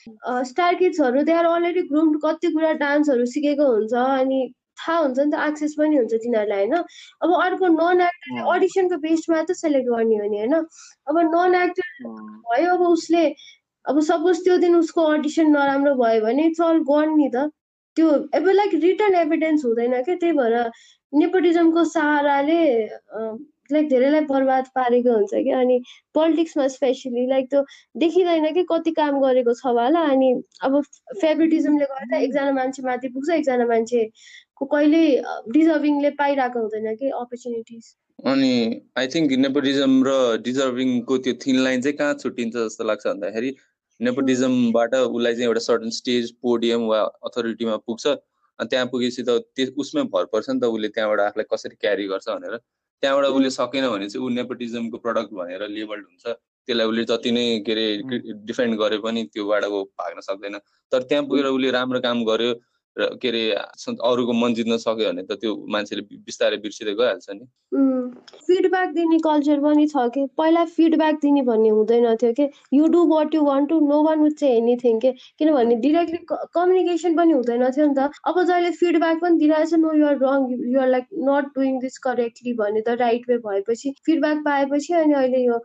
स्टार 0.46 0.74
किड्सहरू 0.74 1.22
दे 1.22 1.32
आर 1.32 1.46
अलरेडी 1.46 1.82
ग्रुम 1.88 2.12
कति 2.24 2.50
कुरा 2.52 2.72
डान्सहरू 2.84 3.26
सिकेको 3.32 3.66
हुन्छ 3.72 3.94
अनि 3.94 4.40
थाहा 4.78 4.98
हुन्छ 4.98 5.18
नि 5.18 5.30
त 5.32 5.40
एक्सेस 5.48 5.74
पनि 5.78 5.96
हुन्छ 5.96 6.14
तिनीहरूलाई 6.14 6.66
होइन? 6.66 6.74
अब 7.22 7.34
अर्को 7.42 7.66
नन 7.80 8.00
एक्टर 8.08 8.52
अडिसनको 8.54 8.96
बेस्डमा 9.06 9.42
त 9.42 9.58
सेलेक्ट 9.62 9.88
गर्ने 9.90 10.16
हो 10.22 10.28
नि 10.30 10.38
होइन? 10.38 10.54
अब 11.08 11.18
नन 11.34 11.54
एक्टर 11.62 12.08
भयो 12.52 12.70
अब 12.74 12.82
उसले 12.88 13.24
अब 13.84 14.00
सपोज 14.10 14.44
त्यो 14.44 14.56
दिन 14.58 14.74
उसको 14.76 15.02
अडिसन 15.14 15.50
नराम्रो 15.56 15.94
भयो 16.02 16.20
भने 16.26 16.46
इट्स 16.50 16.60
अल 16.68 16.78
गन 16.90 17.16
नि 17.16 17.28
त। 17.34 17.50
त्यो 17.96 18.10
अब 18.34 18.48
लाइक 18.50 18.74
रिटर्न 18.82 19.14
एभिडेन्स 19.14 19.64
हुँदैन 19.64 20.02
क्या 20.02 20.14
त्यही 20.20 20.32
भएर 20.38 20.70
नेपोटिजमको 21.12 21.84
सहाराले 21.90 22.62
लाइक 23.72 23.88
धेरैलाई 23.88 24.20
बर्बाद 24.30 24.64
पारेको 24.74 25.12
हुन्छ 25.12 25.34
कि? 25.34 25.50
अनि 25.50 25.76
पोलिटिक्समा 26.14 26.66
स्पेसली 26.68 27.26
लाइक 27.28 27.46
त्यो 27.50 27.62
देखिँदैन 28.02 28.52
कि? 28.54 28.64
कति 28.72 28.90
काम 28.98 29.20
गरेको 29.20 29.54
छ 29.54 29.66
होला? 29.66 30.00
अनि 30.12 30.32
अब 30.64 30.80
फेभरेटिजमले 31.20 31.84
गर्दा 31.92 32.16
एकजना 32.18 32.52
मान्छे 32.58 32.82
माथि 32.88 33.08
पुग्छ 33.14 33.30
एकजना 33.30 33.66
मान्छे 33.66 34.04
कहिले 34.60 35.02
डिजर्भिङले 35.52 36.10
पाइरहेको 36.18 36.60
हुँदैन 36.60 36.94
कि 36.96 37.08
अपर्च्युनिटिज 37.20 37.94
अनि 38.32 38.50
आई 38.98 39.06
थिङ्क 39.14 39.32
नेपोटिजम 39.44 40.02
र 40.06 40.10
डिजर्भिङको 40.42 41.18
त्यो 41.24 41.34
थिन 41.46 41.56
लाइन 41.64 41.80
चाहिँ 41.82 41.96
कहाँ 41.98 42.14
छुट्टिन्छ 42.22 42.54
जस्तो 42.56 42.84
लाग्छ 42.84 43.06
भन्दाखेरि 43.06 43.54
नेपोटिजमबाट 44.00 44.94
उसलाई 44.94 45.32
चाहिँ 45.32 45.46
एउटा 45.46 45.60
सर्टन 45.60 45.90
स्टेज 45.96 46.30
पोडियम 46.42 46.86
वा 46.86 47.00
अथोरिटीमा 47.28 47.76
पुग्छ। 47.86 48.06
त्यहाँ 48.60 48.86
पुगेपछि 48.86 49.22
त 49.22 49.30
त्यो 49.56 49.66
उसमै 49.82 50.02
भर 50.14 50.24
पर्छ 50.32 50.50
नि 50.50 50.60
त 50.60 50.64
उसले 50.74 50.88
त्यहाँबाट 50.88 51.20
आफूलाई 51.20 51.46
कसरी 51.52 51.76
क्यारी 51.80 52.06
गर्छ 52.08 52.28
भनेर। 52.28 52.56
त्यहाँबाट 53.02 53.24
उसले 53.26 53.50
सकेन 53.50 53.88
भने 53.90 54.08
चाहिँ 54.08 54.26
ऊ 54.26 54.28
नेपोटिजमको 54.34 54.98
प्रडक्ट 54.98 55.32
भनेर 55.34 55.66
लेबल्ड 55.68 56.04
हुन्छ। 56.06 56.24
त्यसलाई 56.68 56.86
उसले 56.86 57.04
जति 57.04 57.30
नै 57.30 57.44
के 57.66 57.72
अरे 57.72 57.86
डिफेन्ड 58.50 58.78
गरे 58.78 58.98
पनि 59.06 59.24
त्योबाट 59.34 59.64
ऊ 59.64 59.82
भाग्न 59.98 60.20
सक्दैन। 60.28 60.58
तर 60.92 61.02
त्यहाँ 61.02 61.24
पुगेर 61.26 61.46
उसले 61.46 61.70
राम्रो 61.70 62.00
काम 62.00 62.24
गर्यो 62.24 62.54
र 62.98 63.06
के 63.22 63.28
अरे 63.28 63.42
अरूको 64.10 64.32
मन 64.32 64.54
जित्न 64.54 64.76
सक्यो 64.78 65.10
भने 65.10 65.22
त 65.22 65.38
त्यो 65.42 65.54
मान्छेले 65.74 66.02
बिस्तारै 66.26 66.56
बिर्सिँदै 66.64 66.94
गइहाल्छ 66.94 67.30
नि। 67.30 67.46
फिडब्याक 68.46 68.88
दिने 68.94 69.18
कल्चर 69.18 69.60
पनि 69.60 69.86
छ 69.88 70.04
कि? 70.14 70.26
पहिला 70.38 70.64
फिडब्याक 70.76 71.14
दिने 71.22 71.42
भन्ने 71.42 71.68
हुँदैन 71.68 72.14
थियो 72.22 72.32
कि? 72.38 72.48
You 72.74 72.86
do 72.94 73.04
what 73.14 73.34
you 73.34 73.42
want 73.44 73.66
to 73.66 73.80
no 73.88 74.02
one 74.04 74.18
would 74.20 74.34
चाहिँ 74.38 74.56
एनिथिङ 74.56 74.98
के? 75.00 75.12
किनभने 75.38 75.74
डिरेक्टली 75.86 76.18
कम्युनिकेसन 76.30 77.16
पनि 77.16 77.32
हुँदैन 77.32 77.70
थियो 77.70 77.86
नि 77.86 77.94
त। 77.98 78.10
अब 78.30 78.42
जहिले 78.42 78.70
फिडब्याक 78.78 79.20
पनि 79.22 79.38
दिइरहेछ 79.38 79.74
no 79.74 79.92
you're 79.98 80.18
wrong 80.22 80.48
you're 80.74 80.88
like 80.88 81.06
not 81.30 81.50
doing 81.58 81.78
this 81.80 81.98
correctly 82.06 82.52
भने 82.62 82.80
त 82.80 82.98
राइट 83.02 83.28
वे 83.28 83.38
भएपछि 83.48 83.94
फिडब्याक 84.06 84.38
पाएपछि 84.44 84.94
अनि 85.02 85.14
अहिले 85.14 85.44
यो 85.44 85.58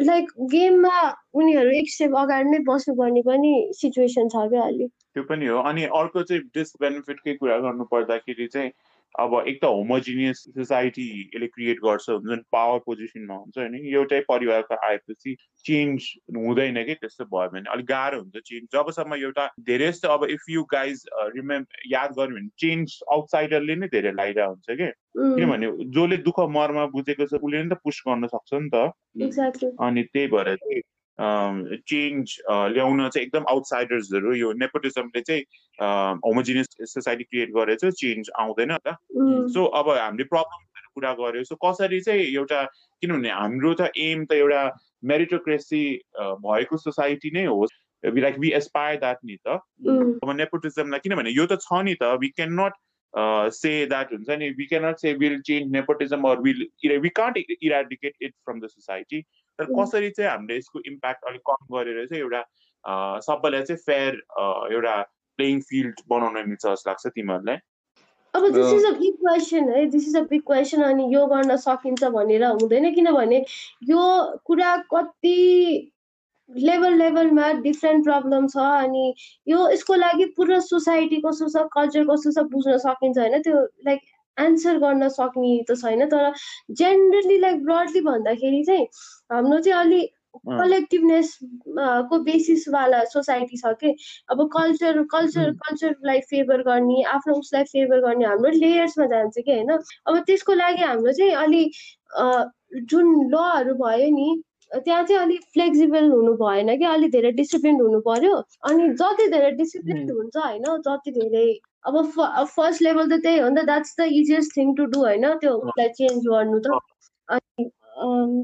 लाइक 0.00 0.26
गेममा 0.40 1.16
उनीहरू 1.34 1.70
एक 1.70 1.90
स्टेप 1.90 2.14
अगाडि 2.16 2.50
नै 2.50 2.58
बस्नुपर्ने 2.58 3.22
पनि 3.22 3.70
सिचुएसन 3.72 4.28
छ 4.28 4.48
क्या 4.48 4.62
अहिले। 4.62 4.86
त्यो 4.86 5.22
पनि 5.22 5.46
हो। 5.46 5.58
अनि 5.58 5.84
अर्को 5.84 6.22
चाहिँ 6.22 6.42
डिसबेनिफिटकै 6.42 7.34
कुरा 7.34 7.58
गर्नु 7.58 7.84
पर्दाखेरि 7.84 8.46
चाहिँ 8.46 8.70
अब 9.18 9.44
एक 9.48 9.58
त 9.62 9.64
होमोजिनियस 9.64 10.38
सोसाइटी 10.38 11.30
यसले 11.34 11.46
क्रिएट 11.46 11.78
गर्छ 11.78 12.10
जुन 12.10 12.44
पावर 12.52 12.78
पोजिसनमा 12.78 13.34
हुन्छ 13.34 13.58
होइन 13.58 13.74
एउटै 13.74 14.20
परिवारको 14.20 14.74
आएपछि 14.86 15.36
चेन्ज 15.64 16.02
हुँदैन 16.36 16.84
कि 16.84 16.94
त्यस्तो 16.94 17.24
भयो 17.24 17.48
भने 17.48 17.70
अलिक 17.70 17.86
गाह्रो 17.86 18.18
हुन्छ 18.18 18.36
चेन्ज 18.36 18.68
जबसम्म 18.72 19.14
एउटा 19.14 19.50
धेरै 19.60 19.86
जस्तो 19.86 20.08
अब 20.08 20.24
इफ 20.24 20.40
यु 20.50 20.62
गाइज 20.62 21.04
रिमेम 21.36 21.66
याद 21.86 22.10
गर्यो 22.10 22.36
भने 22.36 22.48
चेन्ज 22.58 22.98
आउटसाइडरले 23.12 23.76
नै 23.76 23.86
धेरै 23.86 24.12
लगाइरहेको 24.12 24.50
हुन्छ 24.50 24.78
कि? 24.80 24.88
किनभने 25.18 25.66
जसले 25.90 26.16
दुःख 26.16 26.40
मर्म 26.40 26.86
बुझेको 26.86 27.26
छ 27.26 27.42
उसले 27.42 27.62
नि 27.62 27.70
त 27.70 27.72
पुस्ट 27.72 28.08
गर्न 28.08 28.26
सक्छ 28.26 28.54
नि 28.54 28.70
त। 28.74 29.74
अनि 29.80 30.02
त्यही 30.02 30.26
भएर 30.26 30.54
चाहिँ 30.54 30.82
चेन्ज 31.20 32.36
ल्याउन 32.74 33.08
चाहिँ 33.08 33.26
एकदम 33.26 33.44
आउटसाइडर्सहरू 33.50 34.34
यो 34.34 34.52
नेपोटिजमले 34.56 35.20
चाहिँ 35.20 35.42
होमोजिनियस 36.26 36.68
सोसाइटी 36.92 37.24
क्रिएट 37.24 37.50
गरेर 37.54 37.76
चाहिँ 37.76 37.92
चेन्ज 37.92 38.30
आउँदैन 38.40 38.76
त। 38.86 38.96
सो 39.52 39.64
अब 39.64 39.88
हामीले 39.90 40.24
प्रब्लमहरू 40.24 40.88
कुरा 40.94 41.12
गऱ्यो 41.20 41.44
सो 41.44 41.54
कसरी 41.64 42.00
चाहिँ 42.00 42.24
एउटा 42.34 42.62
किनभने 43.02 43.30
हाम्रो 43.30 43.74
त 43.74 43.90
एम 43.96 44.24
त 44.24 44.32
एउटा 44.40 44.62
मेरिटोक्रेसी 45.12 45.84
भएको 46.46 46.76
सोसाइटी 46.76 47.30
नै 47.30 47.44
होस् 47.44 47.78
लाइक 48.04 48.38
वी 48.38 48.50
एसपायर 48.56 48.96
द्याट 49.00 49.18
नि 49.24 49.36
त। 49.46 49.60
अब 50.24 50.30
नेपोटिजमलाई 50.36 51.00
किनभने 51.04 51.30
यो 51.30 51.46
त 51.46 51.60
छ 51.60 51.82
नि 51.84 51.94
त। 52.00 52.16
We 52.20 52.28
can 52.36 52.52
not 52.60 52.72
say 53.54 53.74
that 53.86 54.12
हुन्छ 54.12 54.30
नि। 54.40 54.48
We 54.56 54.66
can 54.66 54.84
not 54.86 54.96
say 54.96 55.12
will 55.20 55.40
change 55.46 55.72
nepotism 55.72 56.28
or 56.30 56.40
will 56.40 56.66
we 56.98 57.08
can't 57.20 57.38
eradicate 57.62 58.14
it 58.22 58.32
from 58.44 58.60
the 58.60 58.66
society 58.72 59.22
तर 59.58 59.64
कसरी 59.78 60.10
चाहिँ 60.10 60.30
हामीले 60.30 60.58
यसको 60.58 60.80
इम्प्याक्ट 60.86 61.24
अलिक 61.28 61.40
कम 61.50 61.76
गरेर 61.76 62.06
चाहिँ 62.06 62.22
एउटा 62.22 62.42
सबैलाई 63.28 63.62
चाहिँ 63.62 63.80
फेयर 63.86 64.22
एउटा 64.74 65.00
प्लेइङ 65.38 65.60
फिल्ड 65.70 66.00
बनाउन 66.08 66.48
मिल्छ 66.48 66.66
जस्तो 66.66 66.90
लाग्छ 66.90 67.06
तिमीहरूलाई? 67.06 67.56
अब 68.34 68.48
this 68.54 68.72
is 68.72 68.84
a 68.86 68.90
big 68.98 69.14
question 69.20 69.70
है? 69.70 69.84
This 69.90 70.08
is 70.08 70.16
a 70.16 70.20
big 70.30 70.42
question 70.46 70.82
अनि 70.82 71.06
यो 71.14 71.26
गर्न 71.26 71.56
सकिन्छ 71.56 72.04
भनेर 72.16 72.44
हुँदैन 72.44 72.92
किनभने 72.94 73.44
यो 73.88 74.02
कुरा 74.44 74.76
कति 74.94 75.38
लेभल 76.50 76.94
लेभलमा 76.98 77.50
डिफ्रेन्ट 77.64 78.04
प्रब्लम 78.04 78.46
छ 78.48 78.56
अनि 78.58 79.14
यो 79.48 79.68
यसको 79.70 79.94
लागि 79.94 80.24
पुरा 80.36 80.58
सोसाइटी 80.60 81.20
कस्तो 81.26 81.48
छ 81.48 81.66
कल्चर 81.74 82.04
कस्तो 82.04 82.32
छ 82.32 82.46
बुझ्न 82.54 82.76
सकिन्छ 82.86 83.18
होइन? 83.18 83.42
त्यो 83.42 83.62
लाइक 83.86 84.00
एन्सर 84.40 84.78
गर्न 84.78 85.08
सक्ने 85.08 85.52
त 85.70 85.76
छैन 85.82 86.06
तर 86.08 86.32
जेनरली 86.80 87.38
लाइक 87.38 87.64
ब्रडली 87.64 88.00
भन्दाखेरि 88.02 88.62
चाहिँ 88.66 88.86
हाम्रो 89.32 89.58
चाहिँ 89.60 89.78
अलि 89.80 90.08
कलेक्टिभनेस 90.48 91.38
को 92.10 92.18
बेसिसवाला 92.24 93.02
सोसाइटी 93.04 93.56
छ 93.56 93.72
कि? 93.80 93.94
अब 94.30 94.42
कल्चर 94.52 95.02
कल्चर 95.12 95.50
कल्चरलाई 95.62 96.20
फेभर 96.30 96.62
गर्ने 96.62 97.02
आफ्नो 97.14 97.34
उसलाई 97.38 97.64
फेभर 97.72 98.00
गर्ने 98.00 98.24
हाम्रो 98.24 98.50
लेयर्समा 98.58 99.06
जान्छ 99.06 99.34
कि 99.38 99.50
होइन? 99.52 99.70
अब 100.06 100.18
त्यसको 100.26 100.54
लागि 100.54 100.82
हाम्रो 100.82 101.12
चाहिँ 101.12 101.32
अलि 101.36 101.64
जुन 102.84 103.06
लहरू 103.34 103.74
भयो 103.74 104.10
नि 104.16 104.28
त्यहाँ 104.70 105.02
चाहिँ 105.04 105.20
अलिक 105.22 105.40
फ्लेक्सिबल 105.54 106.10
हुनु 106.10 106.32
भएन 106.42 106.76
कि 106.78 106.84
अलिक 106.84 107.10
धेरै 107.12 107.30
डिसिप्लिन 107.38 107.80
हुनु 107.80 108.00
पर्यो। 108.00 108.34
अनि 108.70 108.88
जति 109.00 109.26
धेरै 109.30 109.50
डिसिप्लिन 109.60 110.10
हुन्छ 110.10 110.36
होइन 110.36 110.64
जति 110.86 111.10
धेरै 111.12 111.48
अब 111.86 111.94
फर्स्ट 112.56 112.82
लेभल 112.82 113.10
त 113.10 113.20
त्यही 113.22 113.38
हो 113.38 113.48
नि 113.48 113.60
त 113.60 113.64
that's 113.66 113.96
the 114.00 114.06
easiest 114.20 114.56
thing 114.56 114.74
to 114.76 114.84
do 114.94 115.00
होइन 115.00 115.26
त्यो 115.40 115.52
उसलाई 115.52 115.88
चेन्ज 115.98 116.26
गर्नु 116.28 116.58
त। 116.60 116.78
अनि 117.28 117.64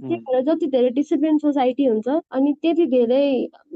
त्यही 0.01 0.17
भएर 0.17 0.43
जति 0.49 0.67
धेरै 0.73 0.91
डिसिप्लिन 0.97 1.39
सोसाइटी 1.39 1.85
हुन्छ 1.87 2.09
अनि 2.33 2.53
त्यति 2.63 2.87
धेरै 2.87 3.27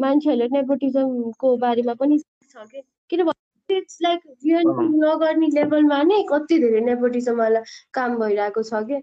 मान्छेहरूले 0.00 0.48
नेपोटिजमको 0.56 1.56
बारेमा 1.56 1.94
पनि 2.02 2.18
छ 2.18 2.66
कि। 2.72 2.82
किनभने 3.10 3.76
इट्स 3.76 3.98
लाइक 4.02 4.20
नगर्ने 5.04 5.46
लेभलमा 5.54 6.02
नै 6.02 6.22
कति 6.28 6.58
धेरै 6.58 6.80
नेपोटिजमवाला 6.90 7.60
काम 7.94 8.18
भइरहेको 8.20 8.62
छ 8.62 8.82
कि। 8.90 9.00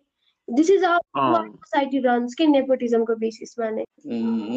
दिस 0.47 0.69
इज 0.71 0.83
सोसाइटी 0.83 1.99
रन्स 1.99 2.33
के 2.33 2.45
नेपोटिजमको 2.47 3.15
बेसिसमा 3.15 3.69
नै 3.69 3.83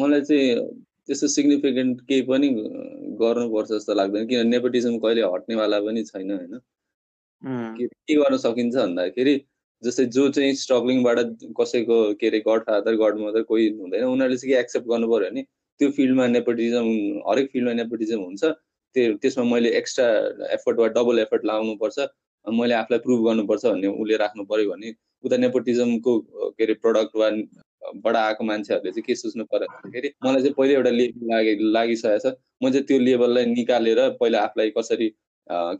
मलाई 0.01 0.21
चाहिँ 0.21 0.65
त्यस्तो 1.07 1.27
सिग्निफिकेन्ट 1.27 2.01
केही 2.07 2.21
पनि 2.23 2.49
गर्नुपर्छ 3.21 3.69
जस्तो 3.69 3.93
लाग्दैन 3.93 4.27
किन 4.27 4.47
नेपोटिजम 4.47 4.97
कहिले 4.97 5.21
हट्नेवाला 5.33 5.79
पनि 5.79 6.03
छैन 6.03 6.31
होइन? 6.31 6.59
के 7.43 8.15
गर्न 8.15 8.37
सकिन्छ 8.37 8.75
भन्दाखेरि 8.75 9.35
जस्तै 9.83 10.05
जो 10.15 10.29
चाहिँ 10.29 10.53
स्ट्रगलिङबाट 10.55 11.19
कसैको 11.59 11.97
के 12.13 12.27
अरे 12.27 12.39
गड 12.47 12.63
फादर 12.63 12.95
गड 12.95 13.19
मदर 13.19 13.43
कोही 13.43 13.69
हुँदैन 13.77 14.03
उनीहरूले 14.05 14.37
चाहिँ 14.37 14.53
के 14.53 14.59
एक्सेप्ट 14.59 14.87
गर्नु 14.87 15.07
पऱ्यो 15.07 15.29
भने 15.29 15.43
त्यो 15.79 15.89
फिल्डमा 15.91 16.27
नेपोटिजम 16.27 16.89
हरेक 17.29 17.51
फिल्डमा 17.53 17.73
नेपोटिजम 17.73 18.19
हुन्छ 18.23 18.43
त्यो 18.95 19.17
त्यसमा 19.17 19.43
मैले 19.51 19.69
एक्स्ट्रा 19.77 20.07
एफर्ट 20.53 20.79
वा 20.79 20.87
डबल 20.97 21.19
एफर्ट 21.19 21.45
लाउनुपर्छ 21.45 22.07
मैले 22.45 22.73
आफूलाई 22.73 22.99
प्रुभ 23.07 23.25
गर्नुपर्छ 23.27 23.65
भन्ने 23.65 23.87
उसले 23.95 24.17
राख्नु 24.17 24.45
पऱ्यो 24.51 24.69
भने 24.71 24.93
उता 25.23 25.37
नेपोटिजमको 25.37 26.19
के 26.57 26.63
अरे 26.63 26.73
प्रडक्ट 26.85 27.15
वा 27.15 27.29
बाट 28.05 28.15
आएको 28.15 28.43
मान्छेहरूले 28.43 28.91
चाहिँ 28.91 29.03
के 29.07 29.15
सोच्नु 29.15 29.43
पर्यो 29.51 29.67
भन्दाखेरि 29.67 30.09
मलाई 30.25 30.41
चाहिँ 30.41 30.53
पहिल्यै 30.57 30.77
एउटा 30.77 30.89
लेभल 30.89 31.27
लागि 31.33 31.53
लागिसकेको 31.75 32.19
छ। 32.19 32.33
म 32.63 32.71
चाहिँ 32.71 32.85
त्यो 32.87 32.99
लेभललाई 32.99 33.45
निकालेर 33.53 33.99
पहिला 34.21 34.41
आफूलाई 34.47 34.69
कसरी 34.77 35.07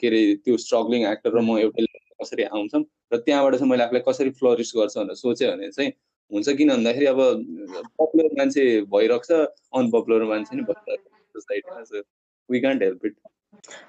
के 0.01 0.08
अरे 0.08 0.21
त्यो 0.45 0.58
स्ट्रगलिङ 0.65 1.06
एक्टर 1.12 1.38
र 1.38 1.41
म 1.41 1.58
एउटा 1.58 1.86
कसरी 2.23 2.43
आउँछौँ 2.43 2.84
र 3.13 3.17
त्यहाँबाट 3.17 3.56
चाहिँ 3.56 3.69
मैले 3.71 3.84
आफूलाई 3.84 4.04
कसरी 4.08 4.30
फ्लोरिस 4.39 4.71
गर्छु 4.77 4.99
भनेर 4.99 5.15
सोचेँ 5.21 5.47
भने 5.51 5.71
चाहिँ 5.71 5.91
हुन्छ 6.32 6.49
किन 6.58 6.69
भन्दाखेरि 6.69 7.06
अब 7.06 7.19
पपुलर 8.01 8.34
मान्छे 8.39 8.65
भइरहेको 8.93 9.25
छ 9.27 9.45
अनपपुलर 9.77 10.23
मान्छे 10.34 10.56
नि 10.56 10.63
भइरहेको 10.69 11.39
सोसाइटीमा 11.39 12.01
वी 12.49 12.60
कान्ट 12.62 12.84
हेल्प 12.84 13.06
इट 13.06 13.15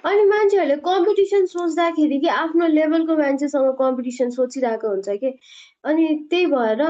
अनि 0.05 0.25
मान्छेहरूले 0.27 0.77
कम्पिटिसन 0.87 1.47
सोच्दाखेरि 1.53 2.19
कि 2.21 2.29
आफ्नो 2.35 2.67
लेभलको 2.67 3.17
मान्छेसँग 3.17 3.71
कम्पिटिसन 3.79 4.31
सोचिरहेको 4.37 4.89
हुन्छ 4.89 5.17
कि। 5.23 5.31
अनि 5.85 6.07
त्यही 6.31 6.47
भएर 6.47 6.83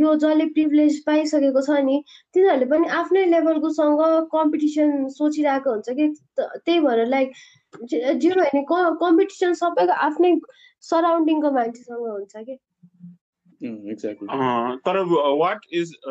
यो 0.00 0.14
जसले 0.24 0.46
प्रिभिलेज 0.56 0.98
पाइसकेको 1.06 1.62
छ 1.66 1.80
नि 1.88 1.96
तिनीहरूले 2.34 2.66
पनि 2.72 2.88
आफ्नै 3.00 3.24
लेभलकोसँग 3.34 4.04
कम्पिटिसन 4.36 5.08
सोचिरहेको 5.18 5.70
हुन्छ 5.70 5.96
कि। 6.00 6.08
त्यही 6.38 6.80
भएर 6.86 7.06
लाइक 7.06 7.32
जे 7.92 8.30
भने 8.34 8.64
कम्पिटिसन 8.72 9.52
सबैको 9.62 10.00
आफ्नै 10.08 10.34
सराउन्डिङको 10.90 11.50
मान्छेसँग 11.58 12.08
हुन्छ 12.08 12.44
कि। 12.48 12.58
तर 14.86 15.04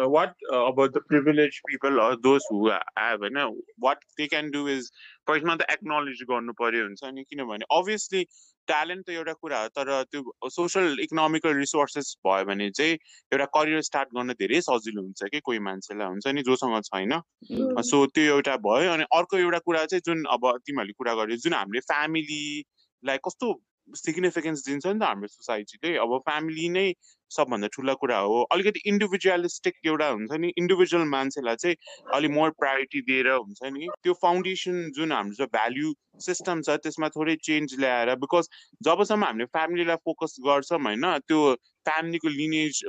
what 0.06 0.34
uh, 0.52 0.66
about 0.66 0.94
the 0.94 1.02
privileged 1.02 1.62
people 1.68 2.02
or 2.02 2.18
those 2.18 2.44
who 2.50 2.70
have 2.70 3.20
होइन 3.20 3.38
what 3.78 4.04
they 4.18 4.28
can 4.28 4.52
do 4.52 4.68
is 4.68 4.92
फर्स्टमा 5.30 5.56
त 5.56 5.66
एक्नोलेज 5.72 6.24
गर्नु 6.30 6.54
पर्यो 6.60 6.84
हुन्छ 6.84 7.14
नि 7.14 7.24
किनभने 7.24 7.66
अभियसली 7.78 8.24
ट्यालेन्ट 8.68 9.06
त 9.08 9.10
एउटा 9.10 9.34
कुरा 9.34 9.62
हो 9.62 9.68
तर 9.78 9.92
त्यो 10.12 10.50
सोसल 10.50 11.00
इकोनोमिकल 11.00 11.56
रिसोर्सेस 11.56 12.16
भयो 12.28 12.46
भने 12.46 12.70
चाहिँ 12.72 12.94
एउटा 13.32 13.46
करियर 13.58 13.82
स्टार्ट 13.82 14.10
गर्न 14.18 14.34
धेरै 14.42 14.62
सजिलो 14.62 15.02
हुन्छ 15.02 15.32
कि 15.36 15.40
कोही 15.50 15.60
मान्छेलाई 15.70 16.08
हुन्छ 16.08 16.36
नि 16.38 16.44
जोसँग 16.50 16.80
छैन 16.90 17.20
सो 17.92 18.06
त्यो 18.18 18.36
एउटा 18.36 18.58
भयो 18.68 18.92
अनि 18.94 19.10
अर्को 19.20 19.38
एउटा 19.38 19.60
कुरा 19.70 19.86
चाहिँ 19.86 20.02
जुन 20.06 20.24
अब 20.36 20.52
तिमीहरूले 20.68 20.98
कुरा 20.98 21.16
गर्यो 21.22 21.38
जुन 21.46 21.54
हामीले 21.54 21.86
फ्यामिलीलाई 21.92 23.24
कस्तो 23.30 23.54
सिग्निफिकेन्स 23.96 24.66
दिन्छ 24.66 24.86
नि 24.88 25.00
त 25.00 25.04
हाम्रो 25.04 25.28
सोसाइटीले 25.28 25.96
अब 25.98 26.18
फ्यामिली 26.20 26.70
नै 26.70 26.94
सबभन्दा 27.32 27.68
ठुलो 27.68 27.96
कुरा 27.96 28.18
हो। 28.18 28.42
अलिकति 28.52 28.80
इन्डिभिजुअलिस्टिक 28.86 29.74
एउटा 29.86 30.08
हुन्छ 30.08 30.32
नि 30.32 30.52
इन्डिभिजुअल 30.58 31.04
मान्छेलाई 31.06 31.56
चाहिँ 31.56 31.76
अलिक 32.14 32.32
मोर 32.32 32.50
प्रायोरिटी 32.50 33.02
दिएर 33.02 33.30
हुन्छ 33.32 33.60
नि 33.64 33.88
त्यो 34.04 34.14
फाउन्डेसन 34.14 34.92
जुन 34.96 35.12
हाम्रो 35.12 35.36
चाहिँ 35.36 35.50
भ्याल्यु 35.54 35.94
सिस्टम 36.20 36.62
छ 36.62 36.78
त्यसमा 36.84 37.10
थोरै 37.10 37.36
चेन्ज 37.44 37.76
ल्याएर 37.80 38.16
बिकज 38.16 38.50
जबसम्म 38.82 39.24
हामीले 39.24 39.46
फ्यामिलीलाई 39.46 39.96
फोकस 40.06 40.36
गर्छौँ 40.46 40.80
होइन 40.80 41.18
त्यो 41.28 41.42
फ्यामिलीको 41.88 42.30
लिनेज 42.38 42.82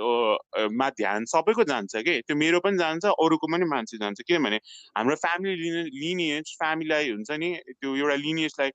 मा 0.81 0.89
ध्यान 1.01 1.25
सबैको 1.33 1.65
जान्छ 1.71 2.03
कि? 2.07 2.15
त्यो 2.27 2.37
मेरो 2.37 2.61
पनि 2.67 2.79
जान्छ 2.79 3.05
अरूको 3.25 3.47
पनि 3.53 3.65
मान्छे 3.73 3.99
जान्छ। 4.05 4.21
किनभने 4.29 4.61
हाम्रो 4.99 5.17
फ्यामिली 5.25 5.55
लिने 5.63 5.83
लिनिएज 6.03 6.55
फ्यामिलीलाई 6.63 7.11
हुन्छ 7.11 7.31
नि 7.43 7.51
त्यो 7.71 7.97
एउटा 7.97 8.17
लिनिएजलाई 8.27 8.71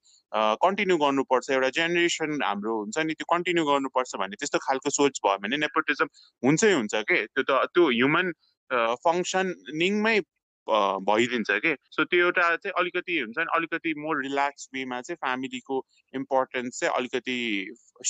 कन्टिन्यू 0.65 0.97
गर्नुपर्छ। 1.05 1.49
एउटा 1.57 1.69
जेनेरेसन 1.79 2.39
हाम्रो 2.43 2.77
हुन्छ 2.79 2.97
नि 3.09 3.13
त्यो 3.19 3.27
कन्टिन्यू 3.35 3.65
गर्नुपर्छ 3.71 4.11
भन्ने 4.23 4.41
त्यस्तो 4.43 4.59
खालको 4.67 4.89
सोच 4.99 5.19
भयो 5.25 5.37
भने 5.45 5.57
नेपोटिजम 5.65 6.07
हुन्छै 6.43 6.73
हुन्छ 6.73 7.03
कि? 7.11 7.19
त्यो 7.33 7.43
त 7.49 7.51
त्यो 7.73 7.89
ह्युमन 7.97 8.31
फङ्सनिङमै 9.05 10.17
भइदिन्छ 10.69 11.59
कि। 11.65 11.75
सो 11.91 12.03
त्यो 12.03 12.25
एउटा 12.25 12.55
चाहिँ 12.55 12.73
अलिकति 12.79 13.19
हुन्छ 13.19 13.37
नि 13.39 13.45
अलिकति 13.55 13.93
मोर 13.99 14.21
रिल्याक्स 14.23 14.69
वेमा 14.75 15.01
चाहिँ 15.01 15.17
फ्यामिलीको 15.17 15.85
इम्पोर्टेन्स 16.13 16.79
चाहिँ 16.79 16.93
अलिकति 16.97 17.39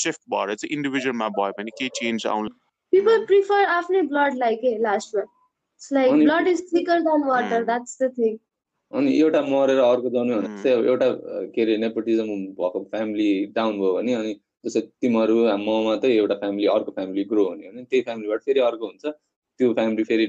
सिफ्ट 0.03 0.21
भएर 0.33 0.55
चाहिँ 0.55 0.75
इन्डिभिजुअलमा 0.77 1.29
भयो 1.39 1.51
भने 1.59 1.71
केही 1.79 1.89
चेन्ज 2.01 2.27
आउनु 2.27 2.49
People 2.93 3.23
prefer 3.29 3.61
आफ्नै 3.73 4.01
ब्लडलाई 4.09 4.55
के 4.55 4.77
लास्टमा 4.81 5.21
it's 5.21 5.91
like 5.93 6.11
blood 6.13 6.47
is 6.47 6.61
thicker 6.73 6.99
than 7.01 7.23
water. 7.27 7.63
That's 7.65 8.01
the 8.01 8.09
thing 8.17 8.37
अनि 8.91 9.13
एउटा 9.19 9.41
मरेर 9.41 9.79
अर्को 9.79 10.09
जाने 10.15 10.35
भने. 10.35 10.61
चाहिँ 10.63 10.85
एउटा 10.85 11.07
के 11.55 11.61
अरे 11.61 11.77
नेपोटिजम 11.77 12.27
भएको 12.59 12.83
फ्यामिली 12.91 13.29
डाउन 13.55 13.79
भयो 13.79 13.93
भने 13.93 14.13
अनि 14.13 14.33
जस्तै 14.65 14.81
तिमीहरू 15.01 15.37
म 15.57 15.81
मात्रै 15.85 16.13
एउटा 16.17 16.35
फ्यामिली 16.43 16.67
अर्को 16.75 16.91
फ्यामिली 16.91 17.23
ग्रो 17.33 17.45
हुने 17.49 17.71
भने 17.71 17.83
त्यही 17.83 18.01
फ्यामिलीबाट 18.01 18.41
फेरि 18.45 18.59
अर्को 18.69 18.85
हुन्छ। 18.85 19.05
त्यो 19.59 19.73
फ्यामिली 19.73 20.03
फेरि 20.03 20.25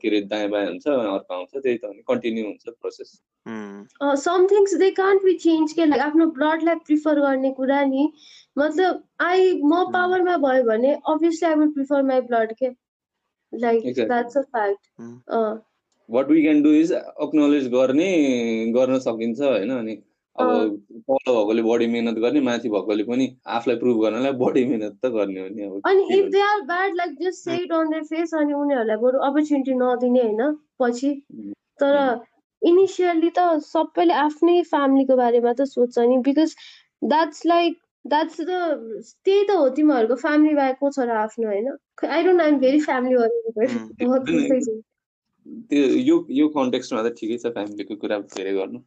के 0.00 0.08
अरे 0.08 0.20
दायाँ 0.30 0.48
बायाँ 0.50 0.66
हुन्छ 0.66 0.86
अर्को 0.88 1.34
आउँछ 1.34 1.62
त्यही 1.62 1.76
त 1.76 1.92
कन्टिन्यू 2.08 2.44
हुन्छ 2.44 2.74
process 2.80 3.20
some 4.24 4.46
things 4.50 4.74
they 4.78 4.90
can't 4.98 5.22
be 5.24 5.34
change 5.44 5.72
के 5.72 5.86
लाइक 5.86 6.02
आफ्नो 6.02 6.26
ब्लडलाई 6.38 6.74
प्रिफर 6.86 7.20
गर्ने 7.20 7.50
कुरा 7.52 7.84
नि 7.84 8.10
मतलब 8.58 9.02
आई 9.20 9.52
म. 9.62 9.84
पावरमा 9.92 10.36
भयो 10.36 10.62
भने 10.64 10.92
obviously 11.08 11.48
I 11.48 11.54
would 11.54 11.72
prefer 11.74 12.02
my 12.02 12.20
blood 12.28 12.52
के 12.58 12.68
like. 13.52 13.94
That's 13.94 14.36
a 14.36 14.42
fact. 14.42 14.82
What 16.08 16.30
we 16.30 16.42
can 16.42 16.62
do 16.62 16.72
is 16.74 16.92
acknowledge 16.92 17.68
गर्ने 17.72 18.10
गर्न 18.76 18.98
सकिन्छ 19.06 19.40
होइन 19.40 19.70
अनि 19.78 19.96
अब 20.38 20.76
तल 21.10 21.32
भएकोले 21.34 21.62
बढी 21.62 21.86
मिहिनेत 21.86 22.18
गर्ने 22.24 22.40
माथि 22.48 22.68
भएकोले 22.68 23.04
पनि 23.04 23.26
आफूलाई 23.56 23.78
प्रुभ 23.78 24.00
गर्नलाई 24.02 24.32
बढी 24.42 24.64
मिहिनेत 24.64 24.94
त 25.04 25.10
गर्ने 25.14 25.40
हो 25.40 25.48
नि 25.48 25.62
अब 25.62 25.80
अनि 25.90 26.02
if 26.18 26.24
they 26.32 26.40
are 26.40 26.60
bad 26.66 26.96
like 26.96 27.14
just 27.22 27.44
say 27.44 27.56
it 27.62 27.72
on 27.72 27.90
their 27.90 28.04
face 28.12 28.34
अनि 28.34 28.52
उनीहरूलाई 28.54 28.96
बरु 29.04 29.18
अपर्च्युनिटी 29.30 29.74
नदिने 29.74 30.22
होइन 30.22 30.56
पछि. 30.82 31.10
तर 31.80 31.94
इनिसियली 32.62 33.30
त 33.38 33.40
सबैले 33.64 34.14
आफ्नै 34.20 34.62
फ्यामिलीको 34.70 35.16
बारेमा 35.16 35.52
त 35.52 35.64
सोध्छ 35.72 35.98
नि 35.98 36.18
because 36.28 36.54
that's 37.02 37.46
like 37.46 37.78
that's 38.04 38.40
the 38.40 38.50
त्यही 39.24 39.44
त 39.46 39.50
हो 39.50 39.68
तिमीहरूको 39.76 40.16
फ्यामिली 40.22 40.54
बाहेक 40.54 40.76
को 40.80 40.90
छ 40.90 41.08
र 41.08 41.16
आफ्नो 41.22 41.46
होइन? 41.48 41.68
I 42.08 42.22
don't 42.24 42.40
I'm 42.42 42.58
very 42.58 42.80
family 42.80 43.16
त्यो 45.70 45.84
यो 46.08 46.16
यो 46.30 46.48
कन्टेक्स्टमा 46.54 47.02
त 47.02 47.12
ठिकै 47.18 47.36
छ 47.38 47.52
फ्यामिलीको 47.54 47.94
कुरा 48.04 48.18
धेरै 48.36 48.52
गर्नु। 48.52 48.78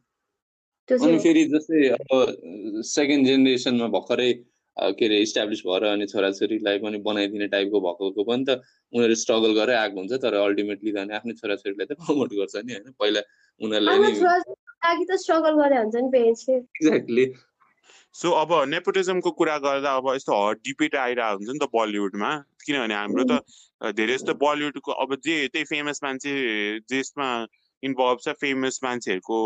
अनि 0.91 1.19
फेरि 1.19 1.43
जस्तै 1.51 1.83
अब 1.97 2.83
सेकेन्ड 2.89 3.27
जेनेरेसनमा 3.27 3.87
भर्खरै 3.97 4.31
के 4.77 5.05
अरे 5.05 5.17
इस्टाब्लिस 5.21 5.61
भएर 5.67 5.83
अनि 5.83 6.05
छोराछोरीलाई 6.07 6.77
पनि 6.79 6.97
बनाइदिने 7.07 7.47
टाइपको 7.53 7.79
भएको 7.85 8.23
पनि 8.23 8.43
त 8.49 8.61
उनीहरू 8.93 9.15
स्ट्रगल 9.21 9.53
गरेर 9.59 9.75
आएको 9.77 9.99
हुन्छ 9.99 10.19
तर 10.25 10.33
अल्टिमेटली 10.41 10.91
त 10.91 11.05
अनि 11.05 11.13
आफ्नै 11.19 11.33
छोराछोरीलाई 11.41 11.85
त 11.85 11.99
प्रमोट 12.01 12.35
गर्छ 12.41 12.55
नि 12.65 12.73
होइन। 12.73 12.91
पहिला 12.99 13.21
उनीहरूलाई 13.61 13.95
आफ्नो 13.95 14.09
नि 14.09 14.19
छोराछोरीको 14.19 14.87
लागि 14.87 15.05
त 15.05 15.21
स्ट्रगल 15.23 15.63
गरे 15.63 15.77
हुन्छ 15.77 15.95
नि 15.95 16.11
पेरेन्ट्सले 16.17 16.55
एक्ज्याक्टली 16.55 17.25
सो 18.15 18.31
अब 18.37 18.53
नेपोटिजमको 18.67 19.31
कुरा 19.41 19.57
गर्दा 19.65 19.95
अब 19.95 20.13
यस्तो 20.15 20.39
हट 20.39 20.63
डिबेट 20.69 20.95
आइरहेको 21.03 21.37
हुन्छ 21.37 21.51
नि 21.51 21.59
त 21.59 21.69
बलिउडमा 21.75 22.31
किनभने 22.65 22.95
हाम्रो 22.95 23.23
त 23.31 23.93
धेरै 23.99 24.13
जस्तो 24.13 24.33
बलिउडको 24.45 24.91
अब 25.05 25.15
जे 25.27 25.35
त्यही 25.47 25.69
फेमस 25.73 26.03
मान्छे 26.03 26.33
जेसमा 26.89 27.27
इन्भल्भ 27.83 28.19
छ 28.19 28.33
फेमस 28.37 28.79
मान्छेहरूको 28.83 29.37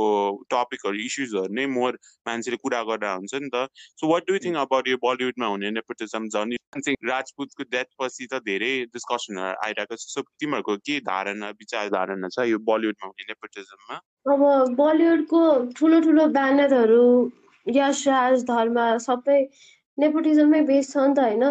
टपिकहरू 0.50 1.02
इस्युजहरू 1.02 1.54
नै 1.54 1.65
मोर 1.71 2.00
मान्छेले 2.26 2.58
कुरा 2.60 2.82
गरेर 2.86 3.13
हुन्छ 3.13 3.34
नि 3.38 3.50
त 3.50 3.63
so 3.95 4.10
what 4.10 4.28
do 4.28 4.39
think 4.41 4.58
about 4.60 4.88
यो 4.88 4.98
बलिउडमा 5.04 5.48
हुने 5.48 5.71
नेपोटिजम 5.74 6.28
झन् 6.30 6.56
सिंह 6.80 6.98
राजपुतको 7.06 7.67
डेथ 7.69 7.91
पछि 8.00 8.26
त 8.26 8.41
धेरै 8.45 8.71
डिस्कसनहरू 8.91 9.62
आइरहेको 9.62 9.98
छ 9.98 10.10
सो 10.10 10.26
तिमीहरूको 10.36 10.78
के 10.84 11.00
धारणा 11.06 11.54
विचार 11.58 11.89
धारणा 11.91 12.32
छ 12.32 12.48
यो 12.48 12.62
बलिउडमा 12.65 13.08
हुने 13.08 13.30
नेपोटिजममा 13.30 14.02
अब 14.30 14.76
बलिउडको 14.78 15.45
ठुलो 15.76 16.02
ठुलो 16.02 16.28
ब्यानरहरू 16.34 17.06
यश 17.67 18.08
राज 18.08 18.43
धर्म 18.48 18.82
सबै 19.02 19.39
नेपोटिजममै 19.98 20.62
बेस 20.65 20.91
छ 20.91 21.06
नि 21.06 21.15
त 21.15 21.26
होइन 21.26 21.48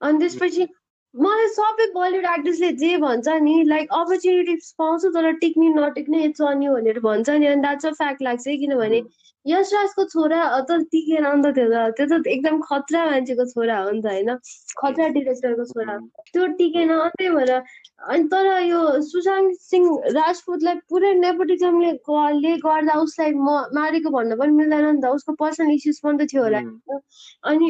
अनि 0.00 0.18
त्यसपछि 0.18 0.66
मलाई 1.14 1.48
सबै 1.48 1.84
बलिउड 1.94 2.24
एक्ट्रेसले 2.24 2.68
जे 2.72 2.96
भन्छ 2.96 3.36
नि 3.42 3.62
लाइक 3.62 3.92
अपर्च्युनिटिज 3.92 4.72
पाउँछु 4.78 5.10
तर 5.10 5.30
टिक्ने 5.36 5.68
नटिक्ने 5.68 6.22
इट्स 6.24 6.42
अन 6.42 6.62
यु 6.62 6.74
भनेर 6.74 7.00
भन्छ 7.00 7.30
नि 7.30 7.46
अनि 7.46 7.62
द्याट्स 7.62 7.86
अ 7.86 7.90
फ्याक्ट 7.92 8.22
लाग्छ 8.22 8.44
किनभने 8.60 9.00
यश 9.46 9.72
राजको 9.74 10.04
छोरा 10.04 10.40
त 10.60 10.78
टिकेन 10.92 11.26
नि 11.26 11.42
त 11.42 11.54
त्यो 11.54 11.66
त 11.70 11.94
त्यो 11.96 12.18
त 12.18 12.26
एकदम 12.26 12.60
खतरा 12.60 13.04
मान्छेको 13.06 13.44
छोरा 13.44 13.78
हो 13.78 13.90
नि 13.90 14.02
त 14.02 14.06
होइन? 14.06 14.34
खतरा 14.78 15.08
डिरेक्टरको 15.08 15.64
छोरा। 15.64 15.94
हो। 15.94 16.24
त्यो 16.32 16.46
टिकेन 16.60 16.92
त्यही 17.16 17.30
भएर 17.30 17.52
अनि 17.52 18.28
तर 18.28 18.50
यो 18.62 18.82
सुशान्त 19.00 19.56
सिंह 19.60 19.88
राजपुतलाई 20.18 20.74
पुरै 20.88 21.14
नेपोटिजमले 21.14 21.92
ले 22.40 22.56
गर्दा 22.56 22.98
उसलाई 23.00 23.32
म 23.32 23.56
मारेको 23.74 24.10
भन्न 24.10 24.38
पनि 24.38 24.52
मिल्दैन 24.52 24.86
नि 24.90 25.00
त 25.02 25.14
उसको 25.16 25.32
पर्सनल 25.32 25.74
इस्युज 25.74 26.00
पनि 26.00 26.18
त 26.18 26.30
थियो 26.32 26.42
होला। 26.42 26.58
होइन? 26.58 27.00
अनि 27.44 27.68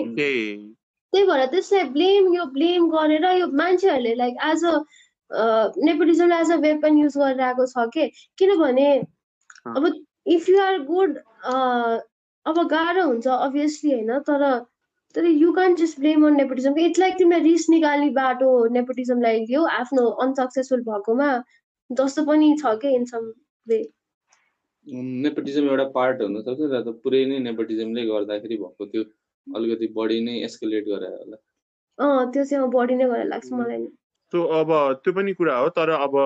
त्यही 1.13 1.27
भएर 1.27 1.45
त्यसलाई 1.47 1.85
ब्लेम 1.91 2.33
यो 2.35 2.45
ब्लेम 2.53 2.89
गरेर 2.91 3.25
यो 3.35 3.47
मान्छेहरूले 3.57 4.15
लाइक 4.15 4.37
एज 4.47 4.65
अ 4.65 4.75
नेपोटिजमलाई 5.85 6.41
एज 6.41 6.53
अ 6.53 6.57
वेपन 6.61 6.99
युज 6.99 7.17
गरिरहेको 7.19 7.67
छ 7.67 7.87
के? 7.95 8.09
किनभने 8.39 8.89
अब 9.67 9.93
इफ 10.27 10.49
यु 10.49 10.61
आर 10.63 10.79
गुड 10.85 11.19
अब 12.47 12.67
गाह्रो 12.71 13.05
हुन्छ 13.05 13.27
अभियसली 13.39 13.93
होइन 13.93 14.19
तर 14.29 14.45
तर 15.15 15.27
you 15.27 15.53
can 15.53 15.75
just 15.75 16.01
blame 16.01 16.27
on 16.27 16.37
nepotism 16.37 16.79
it's 16.79 16.99
like 16.99 17.15
तिमीलाई 17.19 17.43
रिस 17.43 17.69
निकाल्ने 17.71 18.11
बाटो 18.17 18.49
नेपोटिजमलाई 18.73 19.45
लियो 19.45 19.65
आफ्नो 19.75 20.09
अनसक्सेसफुल 20.25 20.83
भएकोमा 20.83 21.31
जस्तो 21.91 22.25
पनि 22.25 22.57
छ 22.63 22.75
कि 22.83 22.95
इन 22.95 23.05
सम 23.05 23.31
वे 23.67 23.79
नेपोटिजम 25.23 25.69
एउटा 25.69 25.85
पार्ट 25.95 26.21
हुनसक्छ 26.23 26.61
त 26.67 26.95
पुरै 27.05 27.25
नै 27.25 27.39
नेपोटिजमले 27.47 28.05
गर्दाखेरि 28.07 28.57
भएको 28.57 28.87
त्यो 28.87 29.05
अलिकति 29.57 29.87
बढी 29.97 30.21
नै 30.25 30.35
एस्कुलेट 30.45 30.85
गरायो 30.87 31.17
होला। 31.17 31.37
अँ 31.99 32.31
त्यो 32.33 32.45
चाहिँ 32.45 32.69
बढी 32.71 32.95
नै 32.95 33.07
गरेर 33.09 33.27
लाग्छ 33.27 33.53
मलाई 33.53 33.79
नि। 33.79 33.89
सो 34.33 34.43
अब 34.61 34.73
त्यो 35.05 35.13
पनि 35.13 35.33
कुरा 35.35 35.57
हो 35.59 35.69
तर 35.77 35.91
अब 35.91 36.17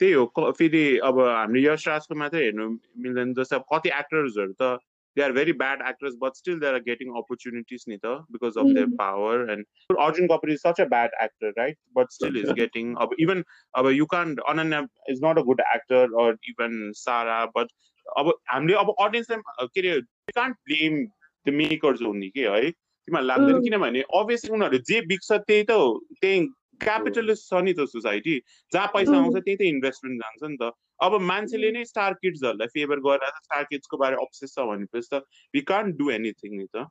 त्यही 0.00 0.12
हो 0.12 0.52
फेरि 0.58 0.84
अब 1.04 1.18
हाम्रो 1.20 1.60
यश 1.62 1.88
राजको 1.88 2.14
मात्रै 2.20 2.44
हेर्नु 2.44 2.68
मिल्दैन 3.04 3.34
जस्तै 3.34 3.56
अब 3.56 3.64
कति 3.72 3.90
एक्टर्सहरू 3.98 4.54
त 4.60 4.78
they 5.16 5.22
are 5.22 5.32
very 5.32 5.52
bad 5.60 5.82
actors 5.88 6.14
but 6.22 6.36
still 6.36 6.58
they 6.60 6.66
are 6.66 6.78
getting 6.82 7.08
opportunities 7.20 7.84
नि 7.88 7.96
त 7.96 8.14
because 8.32 8.58
of 8.58 8.66
their. 8.74 8.86
Power 8.98 9.50
and 9.52 9.96
Arjun 9.98 10.26
Kapoor 10.32 10.50
is 10.50 10.60
such 10.60 10.80
a 10.80 10.84
bad 10.92 11.16
actor 11.22 11.54
right 11.58 11.78
but 11.96 12.10
still 12.12 12.36
is 12.42 12.50
getting 12.58 12.94
अब 13.04 13.14
इभन 13.20 13.44
अब 13.74 13.90
you 13.92 14.06
can 14.14 14.34
Ananya 14.48 14.80
is 15.10 15.20
not 15.24 15.38
a 15.38 15.42
good 15.50 15.60
actor 15.68 16.18
or 16.24 16.36
even 16.50 16.76
Sara 16.96 17.44
but 17.56 17.72
अब 18.06 18.32
हामीले 18.50 18.76
अब 18.78 18.94
अडियन्सलाई 18.98 19.66
के 19.74 19.80
अरे 19.80 20.00
कान्ट 20.36 20.56
ब्लेम 20.64 21.04
द 21.46 21.52
मेकर्स 21.54 22.02
हुने 22.02 22.28
कि 22.28 22.40
है? 22.40 22.70
तिमीहरूलाई 22.70 23.26
लाग्दैन. 23.26 23.62
किनभने 23.64 24.00
अभियसली 24.14 24.50
उनीहरू 24.52 24.78
जे 24.90 25.00
बिक्छ 25.06 25.32
त्यही 25.32 25.62
त 25.62 25.70
हो। 25.70 25.88
त्यही 26.20 26.46
क्यापिटलिस्ट 26.80 27.48
छ 27.48 27.62
नि 27.64 27.72
त 27.72 27.84
सोसाइटी 27.88 28.36
जहाँ 28.72 28.86
पैसा. 28.94 29.16
आउँछ 29.16 29.36
त्यही 29.36 29.56
त 29.56 29.62
इन्भेस्टमेन्ट 29.72 30.22
जान्छ 30.22 30.42
नि 30.50 30.56
त। 30.62 30.72
अब 31.00 31.20
मान्छेले 31.32 31.70
नै 31.72 31.84
स्टार 31.84 32.12
किड्सहरूलाई 32.22 32.68
फेभर 32.76 32.98
गरेर 33.00 33.36
स्टार 33.44 33.64
किड्सको 33.70 33.96
बारे 33.96 34.16
अब्सेस 34.20 34.54
छ 34.54 34.64
भनेपछि 34.70 35.08
त 35.12 35.22
वी 35.54 35.60
कान्ट 35.72 35.96
डु 35.96 36.10
एनिथिङ 36.10 36.56
नि 36.56 36.66
त। 36.76 36.86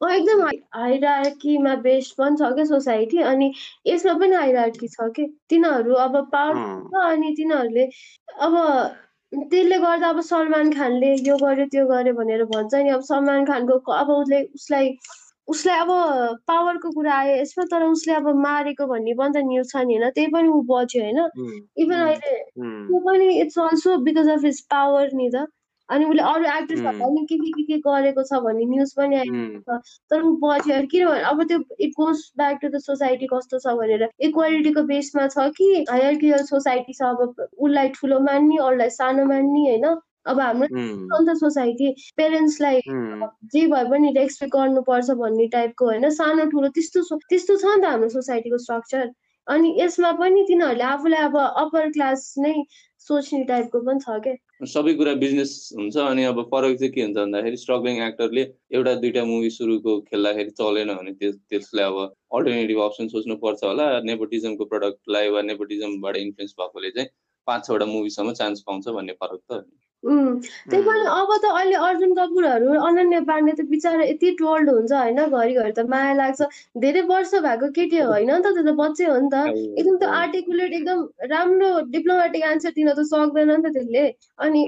एकदम 0.00 0.40
हाइरार्कीमा 0.76 1.74
बेस्ड 1.84 2.14
पनि 2.18 2.36
छ 2.36 2.52
क्या 2.54 2.64
सोसाइटी 2.70 3.18
अनि 3.32 3.46
यसमा 3.86 4.14
पनि 4.18 4.34
हाइरार्की 4.36 4.88
छ 4.88 5.08
कि? 5.16 5.24
तिनीहरू 5.50 5.94
अब 6.06 6.14
पावर 6.32 6.54
अनि 7.06 7.34
तिनीहरूले 7.38 7.84
अब 8.46 8.54
त्यसले 9.32 9.76
गर्दा 9.78 10.08
अब 10.08 10.20
सलमान 10.22 10.70
खानले 10.72 11.08
यो 11.28 11.36
गर्यो 11.38 11.64
त्यो 11.72 11.86
गर्यो 11.86 12.14
भनेर 12.14 12.44
भन्छ 12.52 12.74
नि। 12.74 12.90
अब 12.96 13.00
सलमान 13.08 13.44
खानको 13.46 13.78
अब 13.92 14.10
उसले 14.10 14.42
उसलाई 14.54 14.90
उसलाई 15.48 15.78
अब 15.78 15.90
पावरको 16.46 16.90
कुरा 16.90 17.14
आयो 17.14 17.34
यसमा 17.40 17.64
तर 17.72 17.82
उसले 17.86 18.14
अब 18.14 18.28
मारेको 18.46 18.86
भन्ने 18.86 19.14
पनि 19.18 19.32
त 19.34 19.42
न्युज 19.48 19.70
छ 19.72 19.82
नि 19.86 19.96
होइन। 19.96 20.10
त्यही 20.10 20.28
पनि 20.34 20.48
ऊ 20.48 20.62
बच्यो 20.70 21.02
होइन। 21.02 21.18
इभन 21.84 22.00
अहिले 22.06 22.34
त्यो 22.54 23.00
पनि 23.08 23.28
it's 23.40 23.58
also 23.66 23.96
because 24.08 24.28
of 24.36 24.44
his 24.44 24.60
power 24.70 25.10
नि 25.14 25.28
त। 25.34 25.46
अनि 25.88 26.04
उसले 26.04 26.22
अरू. 26.22 26.44
एक्ट्रेसहरूलाई 26.44 27.00
पनि 27.00 27.24
के 27.30 27.36
के 27.38 27.50
के 27.56 27.62
के 27.66 27.78
गरेको 27.86 28.22
छ 28.22 28.40
भन्ने 28.46 28.64
न्युज 28.70 28.92
पनि 28.96 29.16
आयो 29.16 29.32
उम्, 29.32 29.80
तर 30.10 30.22
ऊ 30.22 30.32
बच्यो 30.42 30.80
किनभने 30.92 31.20
अब 31.30 31.42
त्यो 31.48 31.58
it 31.80 31.92
goes 32.00 32.24
back 32.38 32.58
to 32.62 32.68
the 32.68 32.78
society 32.86 33.26
कस्तो 33.32 33.58
छ 33.58 33.76
भनेर। 33.80 34.08
इक्वालिटीको 34.28 34.82
बेसमा 34.90 35.26
छ 35.34 35.48
कि 35.58 35.68
हायरकियल 35.90 36.42
सोसाइटी 36.50 36.92
छ। 36.92 37.02
अब 37.02 37.46
उसलाई 37.58 37.88
ठुलो 38.00 38.18
मान्ने 38.26 38.56
अरूलाई 38.66 38.90
सानो 38.98 39.24
मान्ने 39.30 39.62
होइन? 39.68 39.86
अब 40.26 40.40
हाम्रो 40.40 40.66
Hmm. 40.66 40.94
छ 41.06 41.20
नि 41.22 41.26
त 41.26 41.36
सोसाइटी 41.38 41.88
पेरेन्ट्सलाई. 42.16 42.80
जे 43.52 43.66
भए 43.70 43.84
पनि 43.90 44.10
रेस्पेक्ट 44.16 44.52
गर्नुपर्छ 44.54 45.10
भन्ने 45.20 45.46
टाइपको 45.54 45.84
होइन? 45.86 46.08
सानो 46.16 46.46
ठुलो 46.50 46.68
त्यस्तो 46.74 47.18
त्यस्तो 47.30 47.56
छ 47.62 47.64
नि 47.64 47.82
त 47.82 47.84
हाम्रो 47.86 48.08
सोसाइटीको 48.16 48.58
स्ट्रक्चर 48.64 49.06
अनि 49.46 49.68
यसमा 49.78 50.10
पनि 50.18 50.42
तिनीहरूले 50.48 50.84
आफूलाई 50.84 51.22
अब 51.30 51.36
अप्पर 51.38 51.90
क्लास 51.94 52.34
नै 52.42 52.54
सोच्ने 53.06 53.44
टाइपको 53.52 53.80
पनि 53.86 54.00
छ 54.02 54.18
क्या। 54.26 54.34
सबै 54.60 54.92
कुरा 54.98 55.12
बिजनेस 55.20 55.50
हुन्छ 55.78 55.96
अनि 56.02 56.22
अब 56.24 56.38
फरक 56.52 56.76
चाहिँ 56.78 56.92
के 56.92 57.02
हुन्छ 57.02 57.16
भन्दाखेरि 57.16 57.56
स्ट्रगलिङ 57.62 57.98
एक्टरले 58.04 58.42
एउटा 58.78 58.94
दुइटा 59.02 59.24
मुभी 59.30 59.50
सुरुको 59.56 59.96
खेल्दाखेरि 60.06 60.50
चलेन 60.60 60.92
भने 60.94 61.12
त्यस 61.20 61.34
त्यसलाई 61.50 61.84
अब 61.84 61.98
अल्टरनेटिभ 62.38 62.80
अप्सन 62.84 63.08
सोच्नु 63.14 63.36
पर्छ 63.42 63.64
होला। 63.64 63.88
नेपोटिजमको 64.10 64.64
प्रडक्टलाई 64.72 65.28
वा 65.36 65.42
नेपोटिजमबाट 65.50 66.16
इन्फ्लुएन्स 66.16 66.54
भएकोले 66.60 66.90
चाहिँ 66.90 67.08
पाँच 67.46 67.66
छवटा 67.66 67.86
मुभीसम्म 67.86 68.32
चान्स 68.40 68.62
पाउँछ 68.66 68.88
भन्ने 68.88 69.12
फरक 69.24 69.40
त 69.52 69.60
त्यही 70.06 70.82
पनि 70.82 71.04
अब 71.10 71.30
त 71.42 71.50
अहिले 71.50 71.76
अर्जुन 71.82 72.12
कपुरहरू 72.14 72.74
अनन्या 72.80 73.20
पाण्डे 73.22 73.52
त 73.52 73.66
बिचरा 73.70 74.04
यति 74.04 74.30
ट्रोल्ड 74.38 74.70
हुन्छ 74.70 74.92
होइन 74.92 75.20
घरिघरि 75.26 75.72
त 75.72 75.86
माया 75.88 76.12
लाग्छ। 76.14 76.42
धेरै 76.76 77.00
वर्ष 77.08 77.34
भएको 77.42 77.70
केटी 77.74 77.98
होइन 78.00 78.30
नि 78.30 78.38
त 78.40 78.54
त्यो 78.54 78.62
त 78.62 78.74
बच्चै 78.76 79.04
हो 79.04 79.18
नि 79.18 79.28
त। 79.32 79.42
एकदम 79.78 79.96
त्यो 79.96 80.08
आर्टिकुलेट 80.20 80.72
एकदम 80.72 81.02
राम्रो 81.30 81.70
डिप्लोमेटिक 81.90 82.44
आन्सर 82.44 82.70
दिन 82.70 82.92
त 82.92 83.06
सक्दैन 83.10 83.50
नि 83.50 83.62
त 83.62 83.74
त्यसले। 83.74 84.04
अनि. 84.38 84.62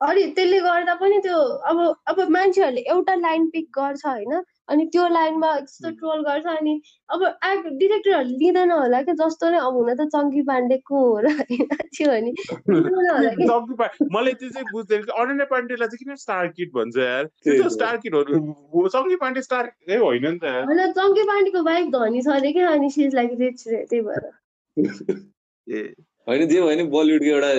अनि 0.00 0.22
त्यसले 0.36 0.58
गर्दा 0.60 0.94
पनि 0.94 1.18
त्यो 1.20 1.38
अब 1.64 1.78
अब 2.06 2.20
मान्छेहरूले 2.30 2.80
एउटा 2.88 3.14
लाइन 3.16 3.46
पिक 3.48 3.66
गर्छ 3.78 4.06
होइन। 4.06 4.40
अनि 4.70 4.84
त्यो 4.86 5.06
लाइनमा 5.08 5.50
यस्तो 5.54 5.90
ट्रोल 5.92 6.22
गर्छ 6.22 6.46
अनि 6.52 6.74
अब 7.08 7.22
एक्ट 7.24 7.68
डिरेक्टरहरूले 7.78 8.36
लिँदैन 8.38 8.70
होला 8.70 9.02
क्या 9.02 9.14
जस्तो 9.14 9.50
नै 9.50 9.58
अब 9.60 9.74
हुन 9.74 9.94
त 9.94 10.08
चङ्की 10.14 10.42
पाण्डेको 10.42 11.00
हो 11.00 11.18
र 11.18 11.32
होइन 11.40 11.66
थियो 11.90 12.08
भने 12.10 12.32
मलाई 14.12 14.34
त्यो 14.34 14.50
चाहिँ 14.50 14.66
बुझ्दैन 14.72 15.02
कि 15.02 15.12
अनन्या 15.22 15.46
पाण्डेलाई 15.46 15.88
चाहिँ 15.88 16.04
किन 16.04 16.16
स्टार 16.16 16.46
किड 16.50 16.70
भन्छ 16.74 16.96
यार? 16.98 17.24
त्यो 17.44 17.62
त। 17.64 17.72
स्टार 17.72 17.96
किडहरू 17.96 18.88
चङ्की 18.88 19.16
पाण्डे 19.16 19.42
स्टार 19.42 19.72
होइन 19.96 20.26
नि 20.26 20.38
त 20.38 20.54
होइन 20.66 20.92
चङ्की 20.92 21.22
पाण्डेको 21.24 21.62
वाइफ 21.62 21.90
धनी 21.92 22.22
छ 22.22 22.36
अरे 22.36 22.52
क्या 22.52 22.68
अनि 22.70 22.90
सिज 22.90 23.14
लाइक 23.14 23.34
रिच 23.40 23.64
रे 23.68 23.84
त्यही 23.84 24.02
भएर। 24.02 24.30
ए। 25.66 25.82
होइन 26.28 26.48
जे 26.48 26.60
भयो 26.60 26.76
नि 26.76 26.82
बलिउडको 26.94 27.30
एउटा 27.34 27.50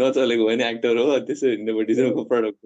नचलेको 0.00 0.46
भयो 0.46 0.56
नि 0.56 0.64
एक्टर 0.64 0.96
हो 0.98 1.18
त्यसो 1.28 1.46
नेपोटिजमको 1.68 2.24
प्रडक्ट 2.32 2.58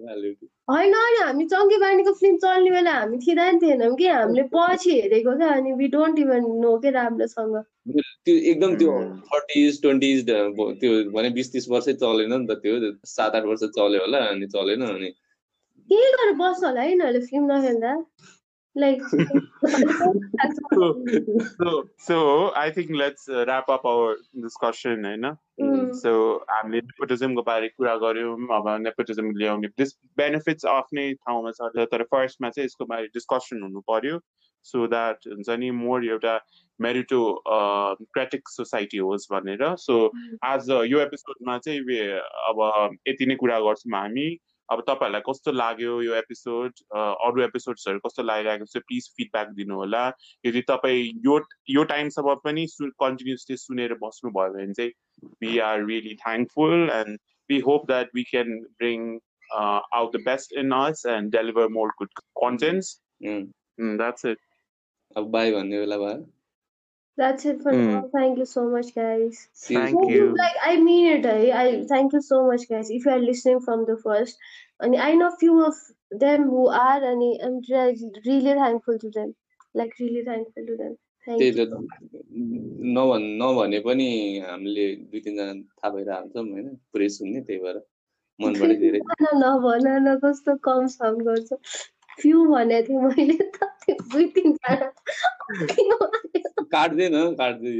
होइन 0.69 0.93
अनि 0.93 1.21
हामी 1.21 1.45
चङ्की 1.53 1.77
पाण्डेको 1.83 2.13
फिल्म 2.19 2.37
चल्ने 2.43 2.71
बेला 2.71 2.91
हामी 2.93 3.17
थिँदा 3.25 3.45
नि 3.51 3.59
थिएनौँ 3.61 3.95
कि? 3.95 4.07
हामीले 4.07 4.43
पछि 4.55 4.91
हेरेको 4.91 5.35
क्या 5.37 5.49
अनि 5.59 5.71
वी 5.79 5.87
डोन्ट 5.95 6.19
इभन 6.19 6.43
नो 6.65 6.77
के 6.83 6.89
राम्रोसँग। 6.97 7.55
त्यो 8.25 8.35
एकदम 8.35 8.75
त्यो. 8.81 8.91
थर्टिज 9.33 9.81
ट्वेन्टिज 9.81 10.25
त्यो 10.29 10.91
भने 11.15 11.29
बिस 11.39 11.51
तिस 11.53 11.69
वर्षै 11.69 11.93
चलेन 12.03 12.33
नि 12.33 12.45
त 12.47 12.59
त्यो 12.65 12.91
सात 13.13 13.35
आठ 13.35 13.43
वर्ष 13.51 13.63
चल्यो 13.79 14.01
होला 14.05 14.19
अनि 14.33 14.47
चलेन 14.57 14.85
अनि 14.89 15.09
केही 15.89 16.11
गरेर 16.13 16.33
बस्छ 16.43 16.63
होला 16.63 16.81
है 16.81 16.91
यिनीहरूले 16.91 17.25
फिल्म 17.25 17.51
नखेल्दा? 17.51 17.93
Like 18.77 19.03
so 21.59 21.89
so 21.97 22.51
I 22.55 22.71
think 22.71 22.89
let's 22.91 23.29
uh, 23.29 23.45
wrap 23.47 23.69
up 23.69 23.85
our 23.85 24.15
discussion 24.43 25.05
होइन. 25.05 25.37
सो 25.93 26.45
हामीले 26.49 26.81
नेपोटिजमको 26.81 27.41
बारे 27.41 27.67
कुरा 27.67 27.95
गऱ्यौँ 27.95 28.33
अब 28.33 28.81
नेपोटिजम 28.81 29.37
ल्याउने 29.37 29.67
दिस 29.67 29.97
बेनिफिट्स 30.17 30.65
आफ्नै 30.65 31.13
ठाउँमा 31.13 31.51
छ 31.51 31.61
तर 31.75 32.03
फर्स्टमा 32.03 32.49
चाहिँ 32.49 32.65
यसको 32.65 32.85
बारे 32.85 33.07
डिस्कसन 33.07 33.63
हुनु 33.63 33.79
पर्यो 33.79 34.19
सो 34.63 34.87
द्याट 34.87 35.17
हुन्छ 35.27 35.49
नि 35.49 35.71
मोर 35.71 36.05
एउटा 36.05 36.39
मेरिटो 36.81 37.43
क्रेटिक 37.47 38.49
सोसाइटी 38.49 38.97
होस् 38.97 39.31
भनेर 39.31 39.75
सो 39.75 40.11
आज 40.43 40.69
यो 40.69 40.99
एपिसोडमा 40.99 41.57
चाहिँ 41.57 41.79
अब 42.49 42.97
यति 43.07 43.25
नै 43.25 43.35
कुरा 43.35 43.59
गर्छौँ 43.59 43.99
हामी। 43.99 44.37
अब 44.71 44.81
तपाईँहरूलाई 44.81 45.21
कस्तो 45.29 45.51
लाग्यो 45.51 46.01
यो 46.01 46.15
एपिसोड 46.15 46.73
अरू 46.95 47.41
एपिसोड्सहरू 47.41 47.99
कस्तो 47.99 48.23
लागिरहेको 48.23 48.65
छ 48.65 48.77
प्लिज 48.77 49.13
फिडब्याक 49.17 49.47
दिनु 49.47 49.75
होला 49.75 50.11
यदि 50.45 50.61
तपाईँ 50.61 51.09
यो 51.25 51.41
यो 51.69 51.83
टाइमसम्म 51.83 52.35
पनि 52.35 52.67
कन्टिन्युसली 52.81 53.57
सुनेर 53.57 53.93
बस्नुभयो 53.93 54.53
भने 54.53 54.73
चाहिँ 54.73 54.91
thankful 56.25 56.89
and 56.89 57.17
we 57.49 57.59
hope 57.59 57.87
that 57.87 58.07
we 58.13 58.23
can 58.35 58.65
bring 58.77 59.19
uh, 59.59 59.79
out 59.93 60.11
the 60.11 60.19
best 60.19 60.51
in 60.51 60.71
us 60.71 61.05
and 61.05 61.31
deliver 61.31 61.69
more 61.69 61.91
good 61.97 62.11
contents. 62.43 63.01
उम्, 63.25 63.47
Mm, 63.81 63.97
that's 63.97 64.25
it. 64.25 64.37
अब 65.17 65.23
बाई 65.23 65.51
भन्ने 65.51 65.79
बेला 65.79 65.97
भयो 65.97 66.38
That's 67.19 67.45
it 67.51 67.61
for 67.63 67.73
Mm. 67.73 67.87
now. 67.87 68.01
Thank 68.15 68.39
you 68.41 68.45
so 68.51 68.63
much, 68.73 68.89
guys. 68.95 69.39
Thank 69.63 69.79
Thank 69.79 70.11
you. 70.11 70.17
you. 70.17 70.27
Like 70.41 70.59
I 70.71 70.73
mean 70.87 71.07
it. 71.15 71.25
I, 71.27 71.41
I 71.63 71.67
thank 71.91 72.13
you 72.17 72.21
so 72.29 72.41
much, 72.47 72.67
guys. 72.69 72.91
If 72.97 73.05
you 73.07 73.11
are 73.17 73.23
listening 73.31 73.61
from 73.67 73.85
the 73.91 73.97
first, 74.05 74.37
and 74.79 74.95
I 75.09 75.11
know 75.15 75.31
few 75.43 75.55
of 75.65 75.75
them 76.25 76.45
who 76.53 76.67
are, 76.83 77.01
and 77.11 77.27
I'm 77.47 77.59
re- 77.69 78.11
really 78.27 78.55
thankful 78.63 78.99
to 79.05 79.11
them. 79.19 79.35
Like 79.75 79.93
really 79.99 80.23
thankful 80.31 80.65
to 80.71 80.77
them. 80.83 80.97
Thank 81.25 81.41
त्यही. 81.41 81.51
त 81.55 81.73
नभन् 82.97 83.25
नभने 83.41 83.79
पनि 83.87 84.09
हामीले 84.47 84.85
दुई 85.11 85.19
तिनजना 85.25 85.53
थाहा 85.79 85.89
भइरहेको 85.95 86.21
हुन्छौँ 86.21 86.45
होइन 86.53 86.67
पुरै 86.93 87.09
सुन्ने 87.17 87.41
त्यही 87.49 87.59
भएर 87.65 87.77
मनबाटै 88.39 88.77
धेरै 88.83 88.99
नभन 89.43 89.87
न 90.07 90.15
कस्तो 90.23 90.55
कम 90.69 90.87
साउन्ड 90.95 91.21
गर्छ 91.29 91.59
फ्यु 92.21 92.45
भनेको 92.53 92.87
थिएँ 92.87 93.01
मैले 93.09 93.49
त 93.57 93.59
दुई 94.13 94.25
तिनजना 94.37 94.91
काट्दैन 96.71 97.15
हौ 97.15 97.25
काट्दै 97.35 97.73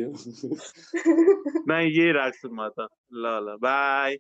न 1.68 1.80
यही 1.88 2.12
राख्छु 2.12 2.48
म 2.50 2.68
त 2.76 2.88
ल 3.14 3.24
ल 3.46 3.58
बाई 3.64 4.12